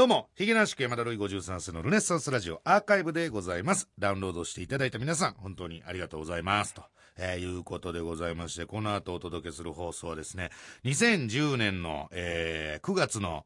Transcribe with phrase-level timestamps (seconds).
[0.00, 3.86] どうも、ヒゲ男子山田ルイ53世のルネッサンスラジオアーカイブでございます。
[3.98, 6.72] ダウンロードしていただいた皆さん、本当にありがとうございます。
[6.72, 6.84] と、
[7.18, 10.48] えーいうことでございまして、この後お届けする放送はですね、
[10.84, 13.44] 2010年の、えー9月の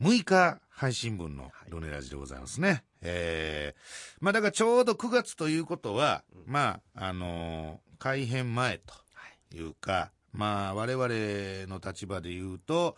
[0.00, 2.82] 6日配信分のルネラジでございますね。
[3.02, 8.94] えーまあだからちょうど9月ということは、まあ、あのー改編前と
[9.54, 11.08] いうか、まあ我々
[11.68, 12.96] の立場で言うと、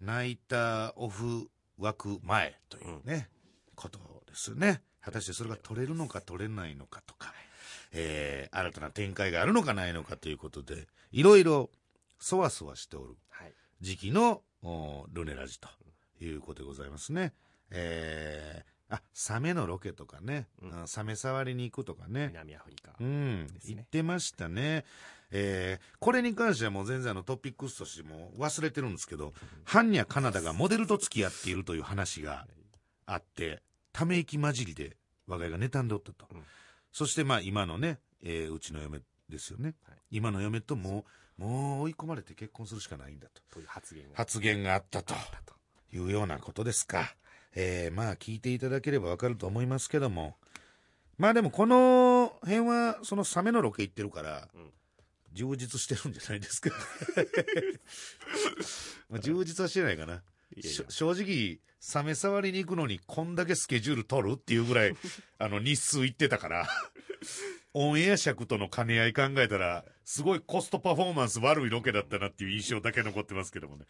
[0.00, 1.48] ナイターオフ
[1.78, 3.28] 枠前というね、
[3.74, 4.82] ことですね。
[5.00, 7.32] 果たしてそれが取れるのか取れないのかとか、
[7.92, 11.70] えー新たな展開があるのかないのかということで、いろいろ
[12.18, 13.52] そわそわしておるはい。
[13.80, 15.68] 時期のおルネラジと
[16.20, 17.34] いうことでございますね。
[17.70, 22.92] えーあ、サメのロケとかね、うんあサメ触りに行くとかね、南アフリカ。
[23.00, 24.84] うん、ですね言ってましたね。
[25.30, 29.32] えーこれに関してはもう全然あのトピックスとしても忘れてるんですけど、
[29.64, 32.46] ハンニャカナダがモデルと付き合っているという話が
[33.06, 33.62] あって、
[33.92, 36.26] ため息混じりで我が家が妬んでおったと。
[36.32, 36.42] うん
[36.92, 39.74] そしてまあ今のね、えーうちの嫁ですよね。
[39.86, 41.04] はい今の嫁とも
[41.38, 43.42] う、もう追い込まれて結婚するしかないんだと。
[43.52, 44.16] という発言が。
[44.16, 45.14] 発言があったと。
[45.92, 47.14] いうようなことですか。
[47.56, 50.36] えーまあ聞いていただければわかると思いますけども。
[51.18, 54.70] まあでもこの辺はそのサメのロケ行ってるから、うん
[55.32, 56.70] 充実してるんじゃないですか。
[59.10, 60.22] まあ充実はしてないかな。
[60.54, 64.96] いやいや正直、サメ触りに行くのにこんだけスケジュール取るっていうぐらい、
[65.38, 66.66] あの日数行ってたから、
[67.74, 73.84] オンエア尺との兼ね合い考えたら、すごいコストパフォーマンス悪いロケだったなっていう印象だけ残ってますけどもね。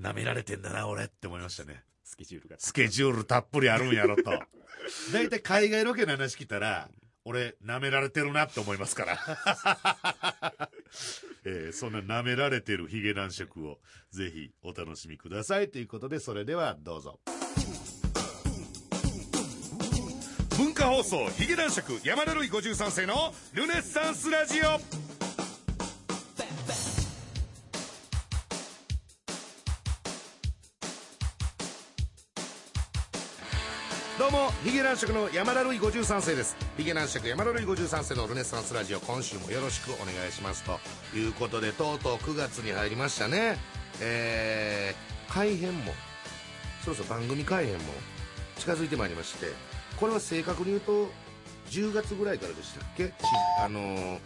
[0.00, 1.84] 舐められてんだな、俺って思いましたね。
[2.08, 2.56] スケジュールが。
[2.58, 4.22] スケジュールたっぷりあるんやろと。
[5.12, 6.88] だいたい海外ロケの話来たら、
[7.26, 9.18] 俺、舐められてるなって思いますから。
[11.44, 13.78] えーそんな舐められてるヒゲ男爵を
[14.10, 17.20] ぜひお楽しみくださいということで、それではどうぞ。
[20.56, 25.07] 文化放送ヒゲ男爵山田るい53世のルネッサンスラジオ
[34.30, 36.54] どうもヒゲ男爵の山田るい53世です。
[36.76, 40.78] ヒゲ男爵山田るい53世のルネッサンスラジオ今週もよろしくお願いしますと。
[41.16, 43.56] いうことでとうとう9月に入りましたね。
[44.02, 45.94] えー、改編も
[46.84, 47.84] そろそろ番組改編も
[48.58, 49.46] 近づいてまいりまして
[49.96, 51.06] これは正確に言うと
[51.70, 53.08] 10月ぐらいからでしたっけ？
[53.08, 53.12] ち
[53.64, 54.18] あのー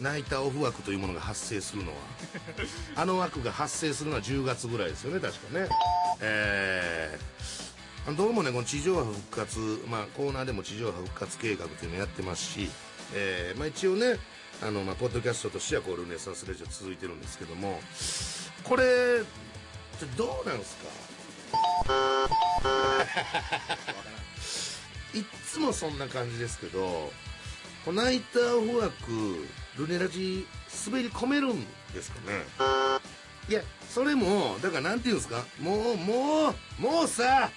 [0.00, 1.98] ナイターオフ枠というものが発生するのは。
[2.94, 5.68] あの枠が発生するのは10月ぐらいですよね確かね。
[6.20, 7.71] えー
[8.16, 9.58] どうもねこの地上波復活、
[9.88, 12.68] まあ、コーナーでも地上波復活計画というのをやってますし、
[13.14, 14.16] えーまあ、一応ね
[14.62, 17.78] あの、まあ、ポッドキャストとしてはこうルネサンスレジオ続いてるんですけども
[18.64, 19.20] これ
[20.16, 20.88] どうなんですか？
[25.14, 27.12] いつもそんな感じですけど
[27.84, 29.46] このナイターオフ枠
[29.76, 30.46] ルネラジ
[30.86, 31.64] 滑り込めるん
[31.94, 32.42] ですかね？
[33.48, 35.44] いやそれもだからなんていうんですか？
[35.60, 37.50] もうもうもうさ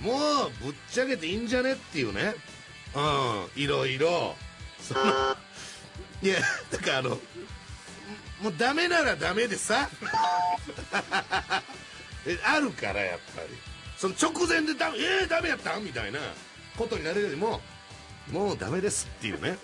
[0.00, 0.12] も
[0.46, 1.72] うぶっちゃけていいんじゃね？
[1.72, 2.34] っていうね。
[2.94, 3.62] うん。
[3.62, 4.36] いろいろ。
[4.80, 5.36] そ の
[6.22, 6.40] いや
[6.70, 9.88] だからあのもうダメならダメでさ。
[12.44, 13.48] あるからやっぱり。
[13.96, 16.18] その直前でダメえー、ダメやったみたいな。
[16.76, 17.60] ことになるよりも
[18.32, 19.56] もうダメですっていうね。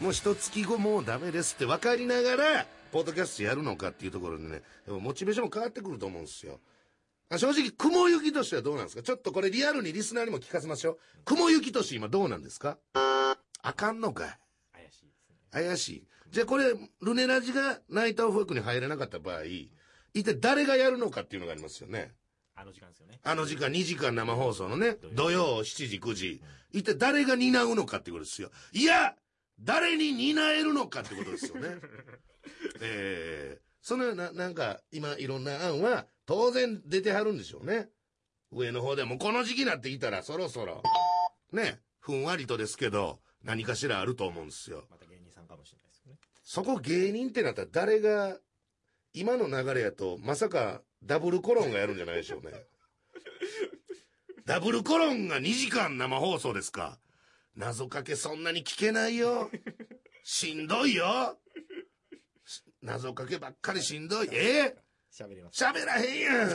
[0.00, 4.62] もう一月後もうダメですって分かりながらポッドキャストやるのかっていうところでね。
[4.86, 6.60] でもモチベーションも変わってくると思うんですよ。
[7.34, 9.02] あ正直雲行きとしてはどうなんですか？
[9.02, 10.98] ちょっとこれリアルにリスナーにも聞かせましょう。
[11.24, 12.78] 雲行きとして今どうなんですか？
[12.94, 14.38] あかんのかい。
[14.72, 15.36] 怪しいですね。
[15.50, 16.06] 怪しい。
[16.30, 22.12] じゃあこれルネラジがナイターオフ枠に入れなかった場合一体誰がやるのかっていうのがありますよね。
[22.56, 23.18] あの時間ですよね。
[23.24, 25.62] あの時間2時間生放送のね土曜。
[25.64, 26.42] 7時9時。
[26.72, 28.50] 一体誰が担うのかってことですよ。
[28.72, 29.14] いや
[29.60, 31.68] 誰に担えるのかってことですよね。
[32.80, 37.90] ええそのようななんか今いろんな案は当然出てはるんでしょうね。
[38.50, 40.82] 上の方でもこの時期になってきたらそろそろ
[41.52, 44.84] ねふんわりとですけど何かしらあると思うんですよ。
[44.90, 46.18] また芸人さんかもしれないですよね。
[46.42, 48.38] そこ芸人ってなったら誰が
[49.12, 52.52] 今の流れやとまさかダブルコロンがやるんじゃないでしょうね。
[54.46, 56.98] ダブルコロンが2時間生放送ですか。
[57.54, 59.50] 謎かけそんなに聞けないよ。
[60.22, 61.36] しんどいよ。
[61.38, 61.43] し
[62.84, 64.28] 謎かけばっかりしんどい。
[64.30, 64.76] え？
[65.10, 65.64] 喋れます。
[65.64, 66.50] ー、喋らへんやん。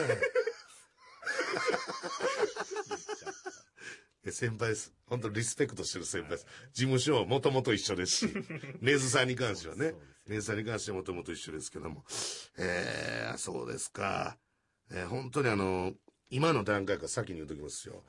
[4.24, 4.92] え先輩です。
[5.06, 6.46] 本当リスペクトしてる先輩です。
[6.72, 8.34] 事務所もともと一緒ですし
[8.80, 9.94] 根津さんに関してはね。
[10.26, 12.04] 根津さんに関してはもともと一緒ですけども。
[12.58, 14.38] えー、そうですか。
[14.90, 15.94] えー本当にあの
[16.28, 18.04] 今の段階から先に言うときますよ。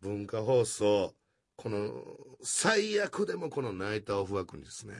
[0.00, 1.14] 文化放送、
[1.56, 4.94] この、最悪でもこのナイターオフ枠にですね、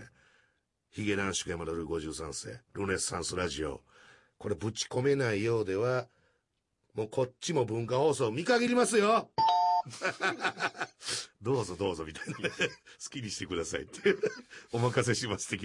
[0.95, 3.81] ヒゲ男子山田ルイ53世、ルネッサンスラジオ、
[4.39, 6.07] これぶち込めないようでは、
[6.95, 9.29] もうこっちも文化放送見限りますよ
[11.43, 12.51] どうぞどうぞみたいなね。
[13.03, 14.15] 好きにしてくださいって。
[14.71, 15.65] お任せします的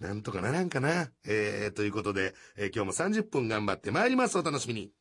[0.00, 0.08] な。
[0.08, 1.12] なんとかならんかな。
[1.24, 4.36] えー、ということで、えー今日も30分頑張ってまいります。
[4.36, 4.92] お楽しみに。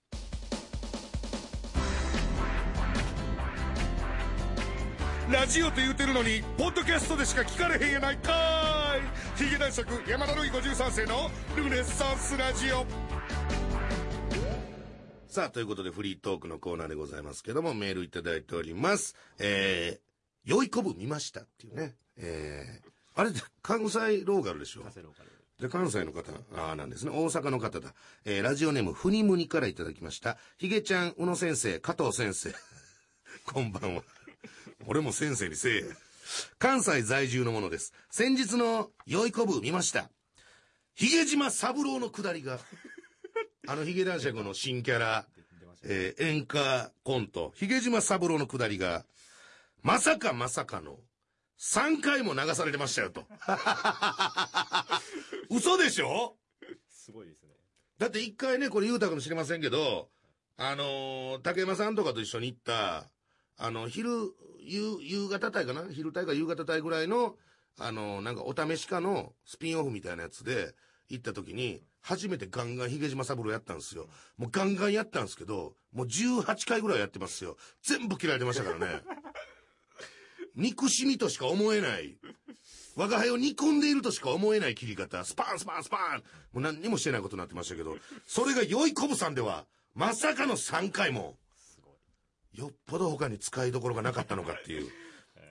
[5.31, 8.60] ラジオと言うてるのに、ポッドキャストでしか聞かれへんやないかい。
[9.35, 12.85] ヒゲ男爵山田るい53世のルネッサンスラジオ。
[15.27, 19.15] さあ、ということでフリートークのコーナーでございますけども、メールいただいております。
[19.39, 21.95] えー、良い子部見ましたっていうね。
[22.17, 23.31] えー、あれ
[23.61, 24.83] 関西ローカルでしょ。
[25.59, 27.11] で、関西の方、ああ、なんですね。
[27.11, 27.93] 大阪の方だ。
[28.25, 30.37] えー、ラジオネーム、ふにむにからいただきました。
[30.57, 32.53] ひげちゃん、宇野先生、加藤先生。
[33.45, 34.03] こんばんは。
[34.85, 35.85] 俺も先生にせえや。
[36.59, 37.93] 関西在住のものです。
[38.09, 40.09] 先日の良い子部見ました。
[40.95, 42.59] ひげ島三郎のくだりが、
[43.67, 45.25] あのひげ男爵の新キャラ。
[45.83, 49.03] えー演歌コント、ひげ島三郎のくだりが、
[49.81, 50.99] まさかまさかの、
[51.59, 53.25] 3回も流されてましたよと。
[55.49, 56.37] 嘘でしょ？
[56.87, 57.49] すごいですね。
[57.97, 60.09] だって一回ね、これ言うたかもしれませんけど、
[60.57, 63.09] あのー竹山さんとかと一緒に行った、
[63.57, 65.83] あの、昼、夕、夕方帯かな？
[65.91, 67.35] 昼帯か夕方帯ぐらいの、
[67.79, 70.75] あのなんかお試しかのスピンオフみたいなやつで
[71.09, 74.07] 行った時に、初めてガンガンヒゲ島三郎やったんですよ。
[74.37, 77.57] もうガンガンやったんですけど、もう18回ぐらいやってますよ。
[77.83, 79.01] 全部切られてましたからね。
[80.55, 82.17] 憎しみとしか思えない。
[82.95, 85.23] 我が輩を煮込んでいるとしか思えない切り方。
[85.23, 86.23] スパンスパンスパン
[86.53, 87.97] もう何にもしてないことになってましたけど、
[88.27, 91.37] それが良いこぶさんでは、まさかの3回も、
[92.53, 94.89] よっぽど他に使いどころがなかったのかっていう。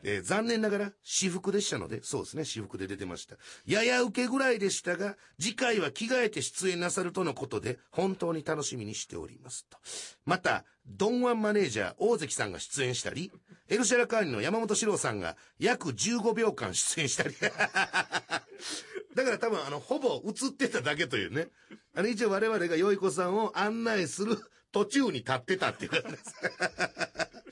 [0.03, 3.37] えー残念ながら私服でしたので、そうですね、私服で出てました。
[3.67, 9.77] やや受けぐらいでしたが、次回は着替えて出演なさるとのことで、本当に楽しみにしておりますと。
[10.25, 13.31] また、ドンワンマネージャー大関さんが出演したり、
[13.69, 17.35] エルシャラカーニの山本史郎さんが約15秒間出演したり。
[19.15, 21.49] だから多分あの、ほぼ映ってただけというね。
[21.95, 24.39] あの、一応我々がよい子さんを案内する
[24.73, 26.19] 途中に立ってたっていう感じで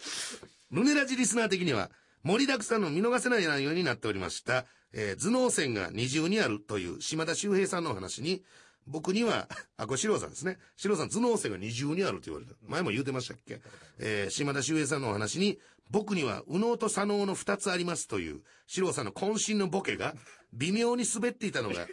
[0.00, 0.42] す。
[0.70, 1.90] ルネラジリスナー的には、
[2.22, 8.42] 盛りだくさんの見逃せない内容になっておりました、えー頭脳線が二重にあるという島田秀平さんのお話に、
[8.86, 10.58] 僕には、あ、これ、四郎さんですね。
[10.76, 12.54] 四郎さん、頭脳線が二重にあると言われた。
[12.66, 13.60] 前も言うてましたっけ？
[13.98, 15.58] えー島田秀平さんのお話に、
[15.90, 20.14] 僕には、右脳と左脳の二つありますという、四郎さんの渾身のボケが、
[20.54, 21.86] 微妙に滑っていたのが、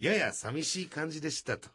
[0.00, 1.68] やや寂しい感じでしたと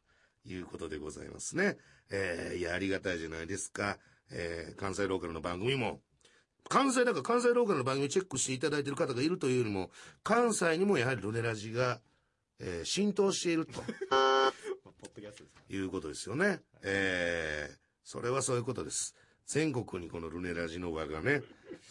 [0.46, 1.78] いうことでございますね。
[2.16, 3.98] えーいや、ありがたいじゃないですか。
[4.32, 6.00] えー関西ローカルの番組も、
[6.70, 9.90] 関西、だから関西ローカルの番組チェックしていただいている方がいるというよりも、
[10.24, 12.00] 関西にもやはりルネラジが、
[12.60, 16.62] えー浸透しているとまあ ポッドキャストですかいうことですよね。
[16.84, 19.16] えーそれはそういうことです。
[19.48, 21.42] 全国にこのルネラジの輪がね、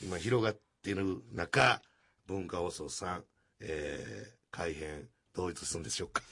[0.03, 1.83] 今広がっている中、
[2.27, 3.25] 文化放送さん、
[3.61, 6.23] えー改編、どういつするんでしょうか。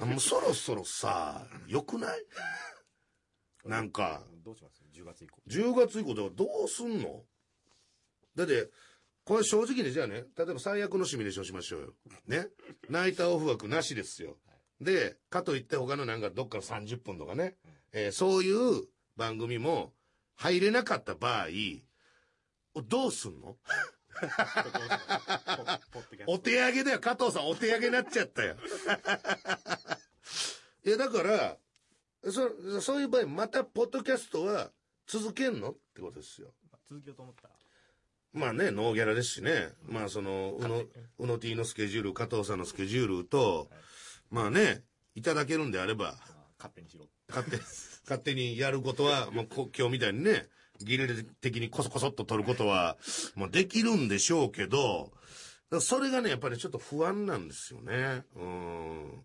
[0.00, 2.24] あもうそろそろさ、良くない？
[3.64, 5.40] なんか、どうします ?10 月以降。
[5.48, 7.22] 10月以降ではどうすんの？
[8.34, 8.70] だって、
[9.24, 11.94] これ正直にじゃあね、例えば最悪のシミュレーションしましょうよ。
[12.26, 12.48] ね？
[12.88, 14.38] ナイターオフ枠なしですよ。
[14.80, 17.56] で、かといって他のなんかどっかの30分とかね、
[17.92, 18.86] えーそういう
[19.16, 19.92] 番組も
[20.36, 21.46] 入れなかった場合、
[22.86, 23.56] どうすんの？
[26.26, 28.56] お手上げだよ、加藤さんお手上げになっちゃったよ。
[30.84, 31.58] いや、だから、
[32.24, 34.70] そ、そういう場合、また、ポッドキャストは
[35.06, 36.52] 続けんのってことですよ。
[36.70, 37.54] まあ続けようと思ったら、
[38.32, 39.70] まあね、ノーギャラですしね。
[39.82, 40.84] まあその、うの、
[41.18, 43.70] うの T のスケジュール、加藤さんのスケジュールと、
[44.30, 44.84] まあね、
[45.14, 46.16] いただけるんであれば、まあ、
[46.58, 47.06] 勝手にしろ。
[47.28, 47.56] 勝手、
[48.04, 50.48] 勝手にやることは、もうこ今日みたいにね、
[50.80, 52.96] ギリレ的にコソコソっと取ることは、
[53.34, 55.12] もうできるんでしょうけど、
[55.80, 58.24] それがね、やっぱりちょっと不安なんですよね。
[58.34, 59.24] うん。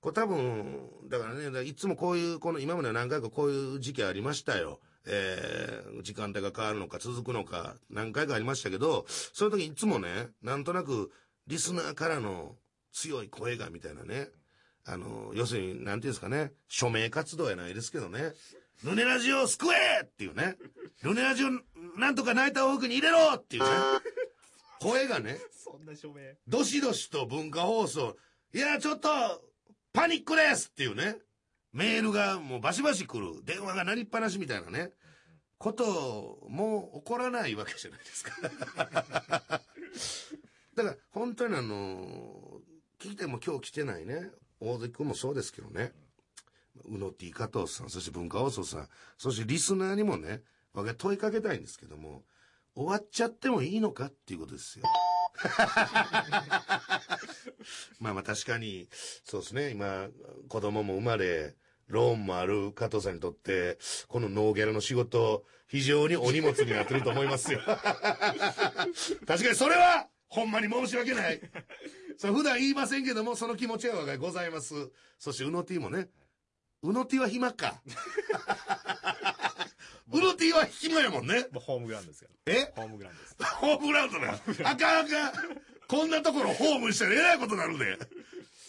[0.00, 4.80] これ多分、だからね、いつもこういう、この今まで何回かこういう時期ありましたよ。
[5.10, 11.10] えー、時間帯が変わるのか続くのか何回かありましたけど、その時いつもね、なんとなく
[11.46, 12.56] リスナーからの
[12.92, 14.28] 強い声がみたいなね、
[14.84, 18.32] あの、要するに、なんていうんですかね、署名活動やないですけどね、
[18.84, 20.56] ルネラジオを救えっていうね、
[21.02, 21.48] ルネラジオ
[21.98, 23.68] なんとかナイターオークに入れろっていうね、
[24.80, 26.36] 声がね、そんな署名。
[26.46, 28.16] どしどしと文化放送、
[28.54, 29.08] いや、ちょっと、
[29.92, 31.16] パニックですっていうね、
[31.72, 34.92] メールがもうバシバシ来る、電話が鳴りっぱなしみたいなね、
[35.58, 38.30] ことも起こらないわけじゃないですか。
[40.76, 42.60] だから本当にあの、
[43.00, 44.30] 聞いても今日来てないね、
[44.60, 45.92] 大関君もそうですけどね、
[46.84, 50.42] うの T 加藤さん、そして文化放送さん、そしてリスナーにもね、
[50.74, 52.24] 我が問いかけたいんですけども、
[52.74, 54.84] 終わっちゃってもいいのかっていうことですよ。
[58.00, 58.88] まあまあ確かに、
[59.24, 60.08] そうですね、今、
[60.48, 61.56] 子供も生まれ、
[61.88, 67.60] ローンもある加藤さんにとって、このノーギャラの仕事、非常にお荷物になってると思いますよ。
[67.66, 67.84] 確
[69.26, 71.40] かにそれは、ほんまに申し訳ない。
[72.18, 74.74] そう普段言いませんけども、その気持ちは我がございます。
[75.18, 76.08] そして、うの T もね、
[76.82, 77.80] うの T は暇か。
[80.10, 81.48] うの T は暇やもんね。
[81.54, 82.30] ホームグラウンドですよ。
[82.46, 82.72] え？
[82.76, 83.36] ホームグラウンドです。
[83.56, 84.32] ホームグラウンドな。
[84.70, 85.32] あかんあかん。
[85.88, 87.98] こんなところホームにしたらえらいことになるで。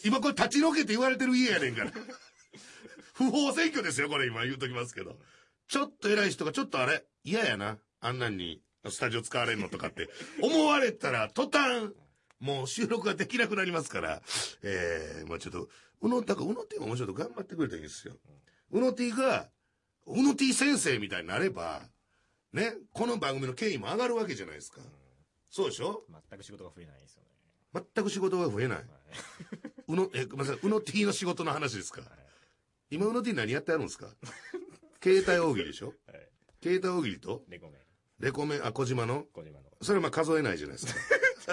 [0.04, 1.92] 今これ立ち退けって言われてる家やねんから。
[3.14, 5.20] 不法占拠ですよ、これ今言うときますけど。
[5.68, 7.78] ちょっと偉い人がちょっとあれ、嫌やな。
[8.00, 10.10] あんなんにスタジオ使われんのとかって
[10.42, 11.94] 思われたら途端、
[12.40, 14.22] もう収録ができなくなりますから、
[14.62, 15.70] えー、まあちょっと、
[16.02, 18.14] うの、だからうの T ももうちょっと頑張ってくれたらいいですよ。
[18.72, 19.50] うの T が、
[20.06, 21.82] うの T 先生みたいになれば、
[22.54, 24.82] ね、この番組の権威も上がるわけじゃないですか。
[25.50, 26.04] そうでしょ？
[26.30, 27.30] 全く仕事が増えないですよね。
[27.94, 28.78] 全く仕事が増えない。
[28.78, 28.84] は
[29.88, 32.02] うの、え、ごめんなさい、うの T の仕事の話ですか？
[32.90, 34.08] 今うの T 何やってあるんですか？
[35.04, 35.94] 携帯大喜利でしょ？
[36.08, 36.12] い。
[36.12, 36.28] はい。
[36.64, 37.76] 携帯大喜利と、レコメン。
[38.20, 39.26] レコメン、あ、小島の？
[39.34, 39.66] 小島の。
[39.82, 41.00] それはまあ数えないじゃないですか。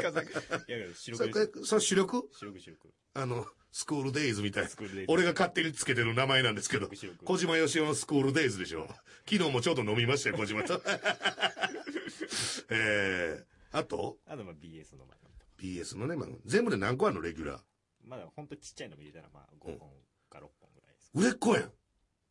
[0.01, 2.93] いやいや、主そ力それ主力主力主力。
[3.15, 5.07] あの、スクールデイズみたいなスクールデイ。
[5.07, 6.89] ズ俺が勝手につけてる名前なんですけど
[7.25, 8.89] 小島よしおのスクールデイズでしょ。
[9.29, 10.81] 昨日もちょうど飲みましたよ、小島と。
[12.71, 15.53] えー、あと、あとまあ BS の番組とか。
[15.59, 17.61] BS のね、まあ、全部で何個あるの、レギュラー？
[18.05, 19.91] まだほんとちっちゃいのも入れたらまあ5本
[20.31, 21.11] か6本ぐらいです。
[21.15, 21.73] 売れっ子やん。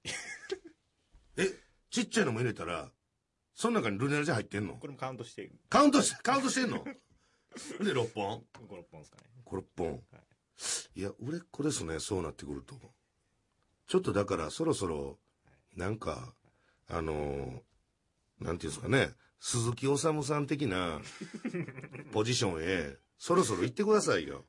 [1.37, 1.53] え、
[1.89, 2.91] ちっちゃいのも入れたら、
[3.53, 4.75] その中にルネラジ入ってんの？
[4.77, 6.85] これもカウントして、カウントして、カウントしてんの？
[7.83, 9.23] で、6本？5、6本ですかね。
[9.45, 10.03] ?5、6本。
[10.95, 12.75] いや、売れっ子ですね、そうなってくると。
[13.87, 15.19] ちょっとだから、そろそろ、
[15.75, 16.33] なんか、
[16.87, 17.61] あのー
[18.39, 21.01] なんていうんですかね、鈴木治さん的な、
[22.11, 24.45] ポジションへ、そろそろ行ってくださいよ。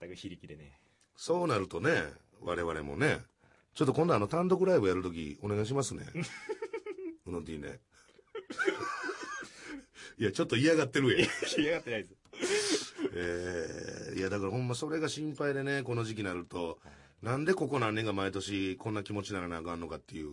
[0.00, 0.78] 全く非力でね。
[1.16, 3.24] そうなるとね、我々もね、
[3.74, 6.06] ちょっと今度あの単独ライブやるときお願いしますね。
[7.26, 7.80] うの T ね。
[10.18, 11.28] いや、ちょっと嫌がってるやん。
[11.58, 12.19] 嫌がってないです。
[13.22, 16.78] えーいや、だからほんまそれが心配でね、この時期になると、
[17.22, 20.30] なんでここ何年が毎年こんな気持ちにならなあかんのかっていう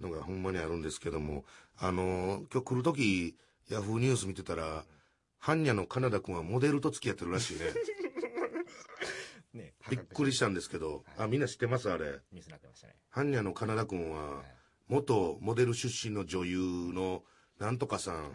[0.00, 1.44] のがほんまにあるんですけども、
[1.78, 3.36] あのー今日来るとき、
[3.70, 4.84] ヤフーニュース見てたら、
[5.40, 7.60] 般若のカナダ君はモデルと付き合ってるらしいね。
[9.54, 9.74] ね。
[9.88, 11.90] びっくりしたんですけど、あ、みんな知ってます？
[11.90, 12.20] あれ。
[12.32, 12.94] ニュースになってましたね。
[13.12, 14.42] 般若のカナダ君は、
[14.88, 16.58] 元モデル出身の女優
[16.92, 17.22] の
[17.58, 18.32] なんとかさん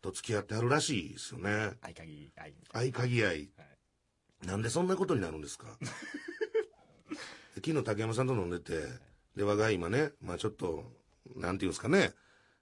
[0.00, 1.72] と付き合ってはるらしいですよね。
[1.82, 3.50] 合鍵、合合鍵合い。
[3.56, 3.68] はい
[4.46, 5.66] なんでそんなことになるんですか？
[7.56, 8.84] 昨日竹山さんと飲んでて、
[9.34, 10.84] で、我が今ね、まあちょっと、
[11.34, 12.14] なんていうんですかね、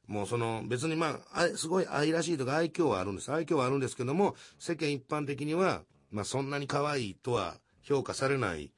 [0.06, 3.30] もうその別にまあ、あすごい愛らしいとか愛嬌はあるんです。
[3.30, 8.72] 愛嬌はあるんですけども、世間一般的には、まあそんなに可愛いとは評価されない、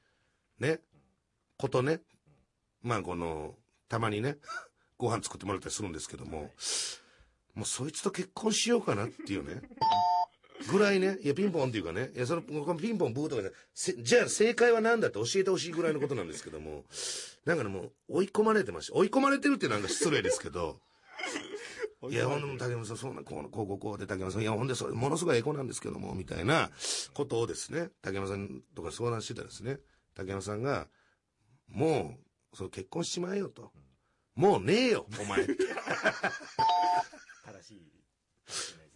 [0.59, 0.81] ね、
[1.57, 2.03] ことね。
[2.83, 3.57] まあこの、
[3.88, 4.38] たまにね、
[4.97, 6.53] ご飯作ってもらったりするんですけども、
[7.59, 9.61] もうそいつと結婚しようかなっていうね。
[10.71, 16.85] ぐらいね、いや、ピンポンっていうかね、いや、その、このピンポンブーとかじゃせじゃあ正解は何だって教えてほしいぐらいのことなんですけども、
[17.45, 18.95] なんかね、もう追い込まれてました。
[18.95, 20.79] 追い込まれてるってなんか失礼ですけど、
[22.11, 26.71] いや、ほんで、竹山さん、そんな、こう、こう、こう、で、竹山さん、いや、ほんで、それ、ものすごいエコなんですけども、みたいな
[27.12, 29.81] ことをですね、竹山さんとか相談してたらですね、
[30.15, 30.87] 竹山さんが、
[31.67, 32.17] も
[32.53, 33.73] う、その結婚しちまえよと。
[34.37, 35.45] もうねえよ、お前。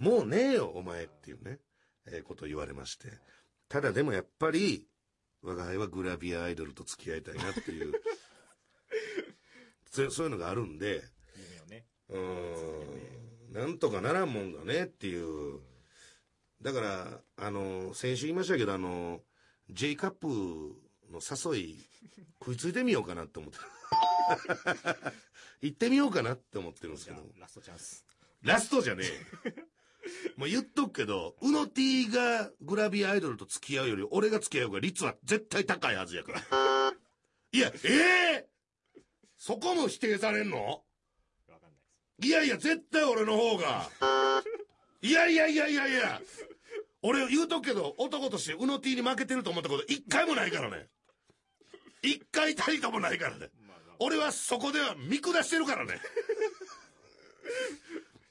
[0.03, 1.61] もうねえよ、お前っていうね、
[2.09, 3.07] えーことを言われまして。
[3.69, 4.89] ただでもやっぱり、
[5.43, 7.93] 我が輩はグラビアアイドルと付き合いたいなっていう、
[9.93, 11.05] そうそういうのがあるんで、
[11.37, 11.87] 夢をね。
[12.09, 15.61] うーん、なんとかならんもんがねっていう。
[16.61, 19.23] だから、あの、先週言いましたけど、あの、
[19.71, 20.27] J カップ
[21.13, 21.79] の誘い、
[22.41, 23.65] 食いついてみようかなって思ってる。
[25.63, 28.05] 行ってみようかなって思ってるんですけどラストチャンス。
[28.43, 29.05] ラストじゃね
[29.45, 29.72] え。
[30.37, 36.95] もう言っとくけど、うの T がグラビアアイドルと付き合うより、俺が付き合う方が率は絶対高いはずやから。
[37.53, 38.49] いや、ええ
[39.37, 40.85] そこも否定されんの？
[42.21, 43.91] いやいや、絶対俺の方が。
[45.01, 46.23] いやいやいやいやいや。
[47.03, 50.89] 俺言うとくけど、男としてうの T に負けてると思ったこと一回もないからね。
[52.03, 53.51] 一回たりともないからね。
[53.99, 56.01] 俺はそこでは見下してるからね。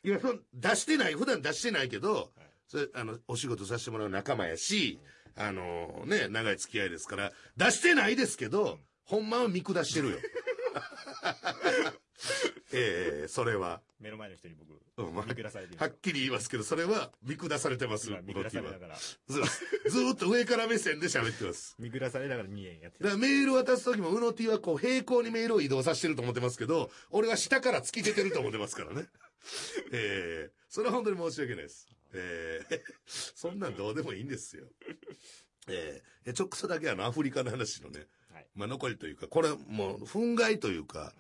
[0.03, 2.31] いや、そ出してない、普段出してないけど、
[2.67, 4.99] それ、あの、お仕事させてもらう仲間やし、
[5.35, 10.17] あのね、長い付き合いですから、出してないですけど、ほんまは見下してるよ。
[12.73, 13.81] ええそれは。
[13.99, 18.09] 目の前の人に僕、うんまあ見下されてるはっきり言いますけど、それは見下されてます。
[18.09, 21.75] 今見下されながら、ずずーっと上から目線で喋ってます。
[21.79, 23.05] 見下されながら2円やってる。
[23.05, 29.07] だからメール渡すときも、うの T はこう平行にメールを移動させてると思ってますけど、俺は下から突き出てると思ってますからね。
[29.91, 31.87] ええそれは本当に申し訳ないです。
[32.13, 34.67] ええそんなんどうでもいいんですよ。
[35.67, 38.07] ええちょっとだけあのアフリカの話のね、はい。
[38.55, 41.13] まあ残りというか、これもう憤慨というか、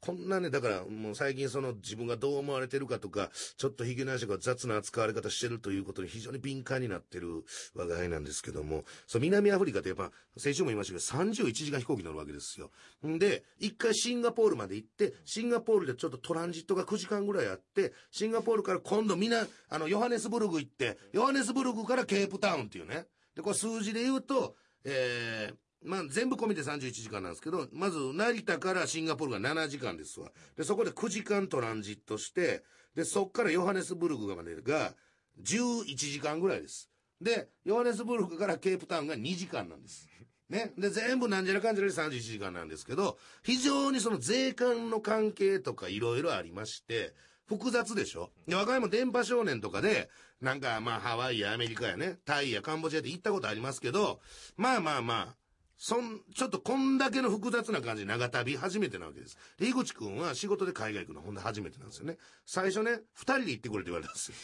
[0.00, 12.70] こんなね、だからもう最近その自分がどう思われてるかとか、ちょっとヒゲ男爵が雑な扱われ方してるということに非常に敏感になってる我が輩なんですけども、そう南アフリカってやっぱ、先週も言いましたけど、31時間飛行機乗るわけですよ。
[13.06, 23.06] んで、一回シンガポールまで行って、シンガポールでちょっとトランジットが9時間ぐらいあって、シンガポールから今度みな、あの、ヨハネスブルグ行って、ヨハネスブルグからケープタウンっていうね。
[23.36, 30.30] で、これ数字で言うと、えー、まあ、全部込みで31時間なんですけど、まず、成田からシンガポールが7時間ですわ。
[30.56, 32.62] で、そこで9時間トランジットして、
[32.94, 34.94] で、そっからヨハネスブルグまでが
[35.42, 36.90] 11時間ぐらいです。
[37.20, 40.08] で、ヨハネスブルグからケープタウンが2時間なんです。
[40.50, 40.72] ね。
[40.76, 47.14] で、全部なんじゃらかんじゃらで31時間なんですけど、非常にその税関の関係とかいろいろありまして、
[47.46, 50.08] 複雑でしょで、若いも電波少年とかで、
[50.40, 54.20] なんかまあハワイやアメリカやね、タイやカンボジアで行ったことありますけど、
[54.56, 55.36] まあまあまあ、
[55.82, 59.38] そん、ちょっとこんだけの複雑な感じ長旅初めてなわけです。
[59.58, 62.18] で、井口くんは仕事で海外行くのほんで初めてなんですよね。
[62.44, 64.36] 最初ね、二人で行ってくれって言われたんですよ。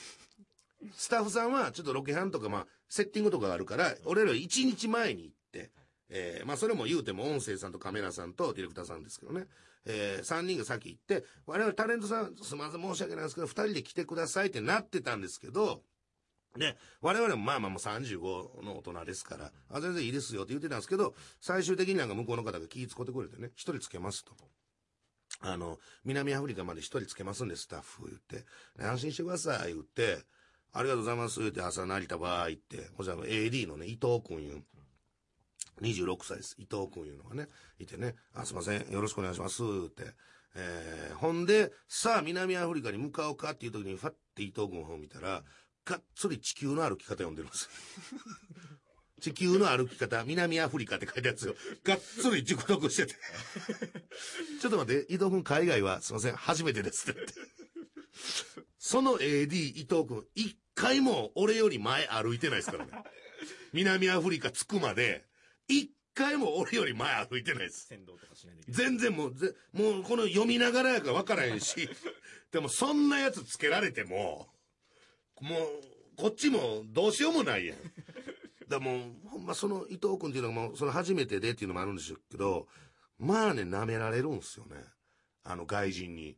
[0.95, 5.71] スタッフさんはちょっとロケハンとかまあ、セッティングとかがあるから、俺ら一日前に行って、
[6.09, 9.47] えーまあそれも言うても音声さんとカメラさんとディレクターさんですけどね。
[9.85, 15.83] えー、三人が先行って、我々タレントさん、すみません申し訳ないんですけど、二人で来てくださいってなってたんですけど、
[16.59, 24.33] で、我々もまあまあもう35の大人ですから、あ、全然いいですよって言ってたんですけど、最終的になんか向こうの方が気使ってくれてね、一人つけますと。
[25.41, 28.47] あの、南アフリカまで一人つけますんで、スタッフ言って、
[28.83, 30.25] 安心してください、言って、
[30.73, 34.63] ありがとうございます、言って朝成田バー行って、ほじゃ AD のね、伊藤君いう、
[35.83, 36.57] 26歳です。
[36.59, 40.15] 伊藤君いうのがね、いてね、あ、すいません、よろしくお願いします、って。
[40.55, 45.45] えー、ほんで、さあ南アフリカに向かおうかっていう時に、ファッて伊藤君の方を見たら、
[45.87, 47.71] がっつり地球の歩き方読んでるんです。
[49.21, 53.15] 地球の歩き方、南アフリカって書いたやつを、がっつり熟読してて。
[54.61, 57.35] ちょっと待って、伊藤君海外はすいません、初めてですって言って。
[58.79, 62.93] その AD 伊藤君、一回も俺より前歩いてないですからね。
[63.73, 65.25] 南アフリカ着くまで、
[65.69, 67.89] 一回も俺より前歩いてないです。
[68.69, 71.89] 全然もう、ぜもうこの読みながらやから分からへんし、
[72.51, 74.49] でもそんなやつつけられても、
[75.41, 75.61] もう、
[76.17, 77.79] こっちもどうしようもないやん。
[78.69, 82.67] だもう、ほんまその伊藤君っていうのがもう、その初めてでっていうのもあるんでしょうけど、
[83.19, 84.77] まあね、舐められるんすよね。
[85.45, 86.37] あの外人に。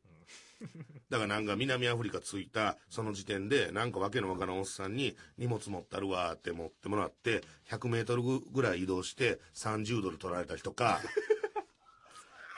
[1.09, 11.01] だからなんか南アフリカ着いたその時点でなんかわけのわからんおっさんに荷物持ったるわーって持ってもらって100メートルぐらい移動して30ドル取られた人か。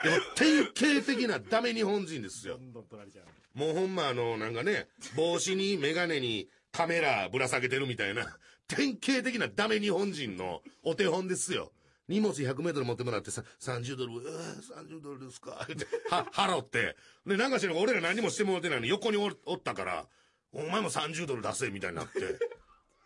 [0.03, 2.63] でも典型的なダメ日本人ですよど。
[2.63, 3.25] んどん取られちゃう。
[3.57, 8.25] もうほんまあの、なんかね、帽子にメガネにカメラぶら下げてるみたいな、
[8.67, 11.71] 典型的なダメ日本人のお手本ですよ。
[12.07, 16.95] 荷物100メートル持ってもらってさ、30ドル、えー、30ドルですかって、は、払って。
[17.25, 20.05] で、なんかしら俺ら何もしてもらってないのに横におったから、
[20.53, 22.19] お前も30ドル出せ、みたいになって。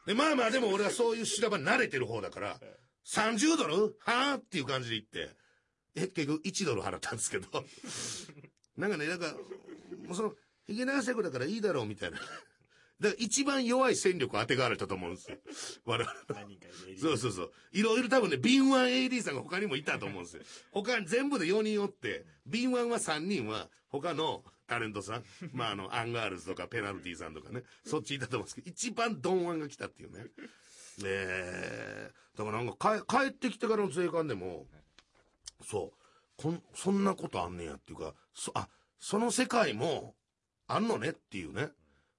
[0.07, 2.59] で、まあまあでも俺はそういう修羅場慣れてる方だから、
[3.05, 3.73] 30ドル？
[3.99, 5.35] はぁっていう感じで言って、
[5.95, 7.47] え、結局1ドル払ったんですけど。
[8.77, 9.33] なんかね、なんか、
[10.05, 10.35] もうその、
[10.67, 12.17] ヒゲ男爵だからいいだろうみたいな。
[12.17, 12.35] だか
[13.01, 15.37] ら一番弱い戦力当てがわれたと思うんですよ。
[15.85, 16.11] 我々。
[16.29, 17.51] 何人かいるそうそうそう。
[17.71, 20.43] いろいろ多分ね、敏腕 AD さんが他にもいたと思うんですよ。
[20.71, 30.27] 他に全部で4人おって、敏腕は3人は他のタレントさん、 まああの、アンガールズとかペナルティさんとかね、そっちいたと思うんですけど、一番鈍腕が来たっていうね。
[31.03, 34.67] えー、だからなんか帰帰ってきてからの税関でも、
[35.63, 38.67] そう、こん、そんなことあんねやっていうか、そ、あ、
[38.99, 40.15] その世界も
[40.67, 41.69] あんのねっていうね。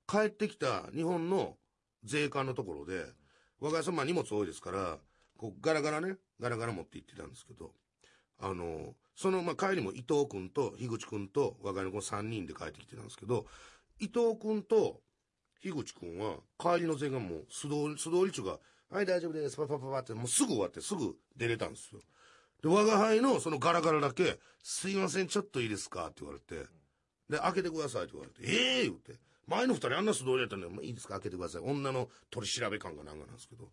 [0.09, 1.57] 帰ってきた日本の
[2.05, 3.07] 税関のところで、
[3.61, 4.99] 若いさん、まあ荷物多いですから、
[5.37, 7.73] こうガラガラね、ガラガラ持って行ってたんですけど、
[8.39, 13.47] あの、その、まあ、帰りも伊藤君と樋口君と若いの子3人で帰ってきてたんですけど、
[13.99, 15.01] 伊藤君と
[15.63, 18.59] 樋口君は帰りの税関もう素通り、素通り中が、
[18.91, 22.01] はい大丈夫です、パパパパってもうすぐ終わってすぐ出れたんですよ。
[22.67, 26.07] で、我が輩のそのガラガラだけ、すいません、ちょっといいですか？
[26.07, 26.67] って言われて、
[27.31, 29.13] で、開けてくださいって言われて、ええー、言って。
[29.47, 31.15] 前の二人あんな素通りやったんで、まあ、いいですか？
[31.15, 31.63] 開けてください。
[31.65, 33.69] 女の取り調べ感がなんかなんですけど。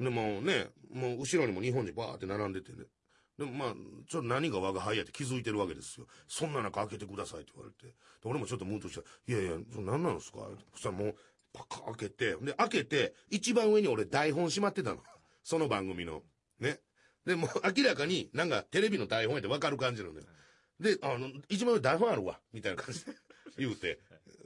[0.00, 2.78] で、もうね、もう後ろにも日本人バーって並んでてね。
[3.38, 3.74] でもまあ、
[4.08, 6.06] ちょっと何が我が輩やって気づいてるわけですよ。
[6.26, 7.86] そんな中開けてくださいって言われて。
[7.86, 7.94] で
[8.24, 10.38] 俺もちょっとムーとして、いやいや、それ何なんですか？
[10.72, 11.14] そしたらもう、
[11.52, 14.98] パカ開けて、で、開けて、一番上に俺台本しまってたの。
[15.44, 16.22] その番組の。
[16.58, 16.80] ね。
[17.26, 20.26] で、もう 明らかになんかテレビの台本やってわかる感じなんだよ。
[20.80, 23.12] で、あの、一番上台本あるわ、みたいな感じで
[23.58, 24.00] 言うて。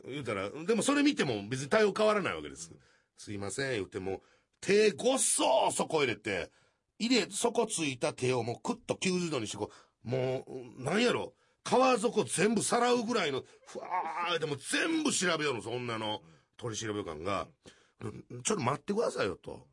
[0.07, 2.73] 言うたら、でもそれ見ても別に対応変わらないわけです。
[3.17, 4.23] すいません、言っても、
[4.61, 6.51] 手ごっそーそこ入れて、
[6.99, 9.71] 入れ、底ついた手をもうクッと90度にしてこ
[10.05, 10.45] う、も
[10.79, 16.23] う、なんやろ、川底全部さらうぐらいの、ふわーでも全部調べようの、そんなの、
[16.57, 17.47] 取り調べ官が、
[18.01, 19.67] ちょっと待ってくださいよと。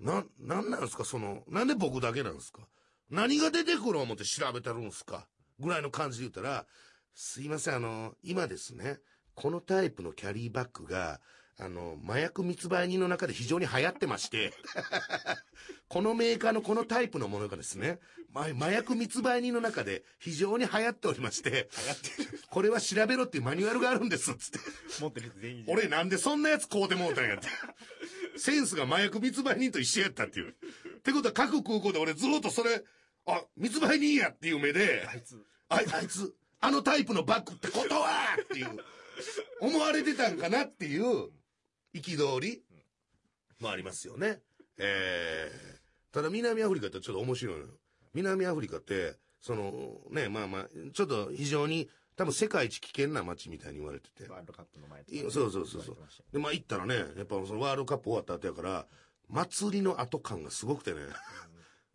[0.00, 1.04] な、なんなんですか？
[1.04, 2.62] その、なんで僕だけなんですか？
[3.10, 5.26] 何が出てくる思って調べてるんですか？
[5.58, 6.66] ぐらいの感じで言ったら、
[7.14, 8.98] すいません、あの、今ですね、
[9.34, 11.20] このタイプのキャリーバッグが、
[11.60, 14.52] あの、麻薬密売人の中で非常に流行ってまして、
[15.88, 17.98] このメーカーのこのタイプのものがですね、
[18.32, 22.40] 麻薬密売人の中で非常に流行っておりまして、流行ってる。
[22.48, 24.58] これは調べろっていうマニュアルがあるんです、つって。
[25.00, 27.48] 持ってる全員俺なんでそんなやつ買うてもうたんやって。
[28.38, 30.50] センスが麻薬密売人と一緒やったっていう。
[30.50, 32.82] ってことは各空港で俺ずっとそれ、
[33.26, 35.36] あ、密売人やっていう目で、あいつ。
[35.68, 38.08] ああいつ、あのタイプのバッグってことは
[38.42, 38.68] っていう、
[39.60, 41.30] 思われてたんかなっていう
[41.94, 42.62] 憤り
[43.60, 44.40] もありますよね。
[44.78, 47.68] えー、ただ南アフリカってちょっと面白いのよ。
[48.14, 54.28] 南アフリカって、その、ね、まあまあ、ちょっと非常に、多分世界一危険な街みたいに言われてて。
[54.28, 55.96] ワールドカップの前とか、そうそうそうそう。
[56.32, 58.86] で、まあ行ったらね、やっぱそのワールドカップ終わった後やから、
[59.28, 61.00] 祭りの後感がすごくてね。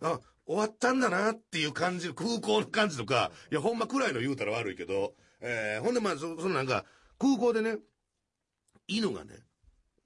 [0.02, 6.86] あ、終わったんだなっていう感じ、空港の感じとか、いや、ほんま暗いの言うたら悪いけど、えー、ほんでまあ、そそのなんか、
[7.20, 7.80] 空港でね、
[8.88, 9.36] 犬がね、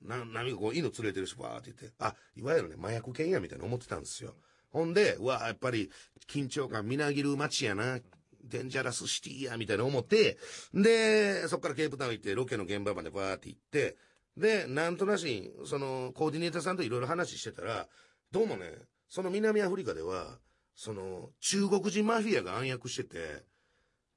[0.02, 4.34] な、何かこう犬連れてる人バーって言って、あ、いわゆるね、麻薬犬やみたいな思ってたんですよ。
[4.72, 5.92] ほんで、うわ、やっぱり
[6.28, 8.00] 緊張感みなぎる街やな、
[8.48, 10.38] デンジャラスシティや、みたいな思って、
[10.74, 13.98] で、そっからケープタウン行って、ロケの現場までバーって行って、
[14.38, 17.88] で、なんとなし、その、コーディネーターさんといろいろ話してたら、
[18.32, 18.72] どうもね、
[19.10, 20.40] その南アフリカでは、
[20.76, 23.46] その、中国人マフィアが暗躍してて、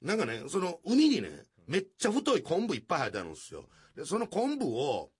[0.01, 3.65] なんかね、その海にね、めっちゃ太い昆布いっぱい生えてあるんですよ。
[3.95, 5.11] で、その昆布を、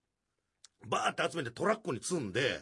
[0.88, 2.62] バーって集めてトラックに積んで、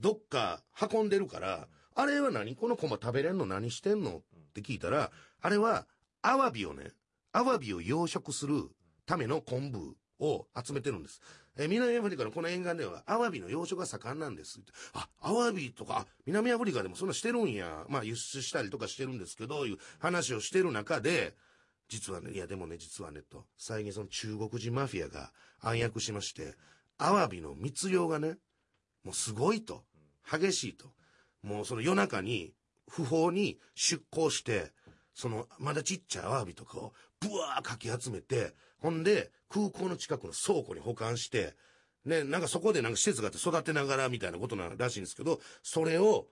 [0.00, 2.54] どっか運んでるから、あれは何？
[2.56, 4.18] このコマ食べれんの何してんの？
[4.18, 4.22] っ
[4.54, 5.10] て聞いたら、
[5.46, 5.86] あれは、
[6.22, 6.90] アワビをね、
[7.30, 8.68] アワビを養殖する
[9.06, 11.20] ための昆布を集めてるんです。
[11.56, 14.58] え南アフリカのこの沿岸では、アワビの養殖が盛んなんです。
[14.92, 17.86] あ、アワビとか、南アフリカでもそんなしてるんや。
[17.88, 21.36] まあ輸出したりとかしてるんですけど、いう話をしてる中で、
[21.88, 25.30] 実はね、いやでもね、実はね、と、最近その中国人マフィアが
[25.60, 26.56] 暗躍しまして、
[26.98, 28.38] アワビの密漁がね、
[29.04, 29.84] もうすごいと。
[30.28, 30.88] 激しいと。
[31.44, 32.52] もうその夜中に、
[32.88, 34.72] 不法に出港して、
[35.16, 41.54] その、まだちっちゃいアワビとかを、ブワーかき集めて、ほんで、空港の近くの倉庫に保管して、
[42.04, 46.26] ね、なんかそこでなんか施設があって育てながらみたいなことならしいんですけど、それを、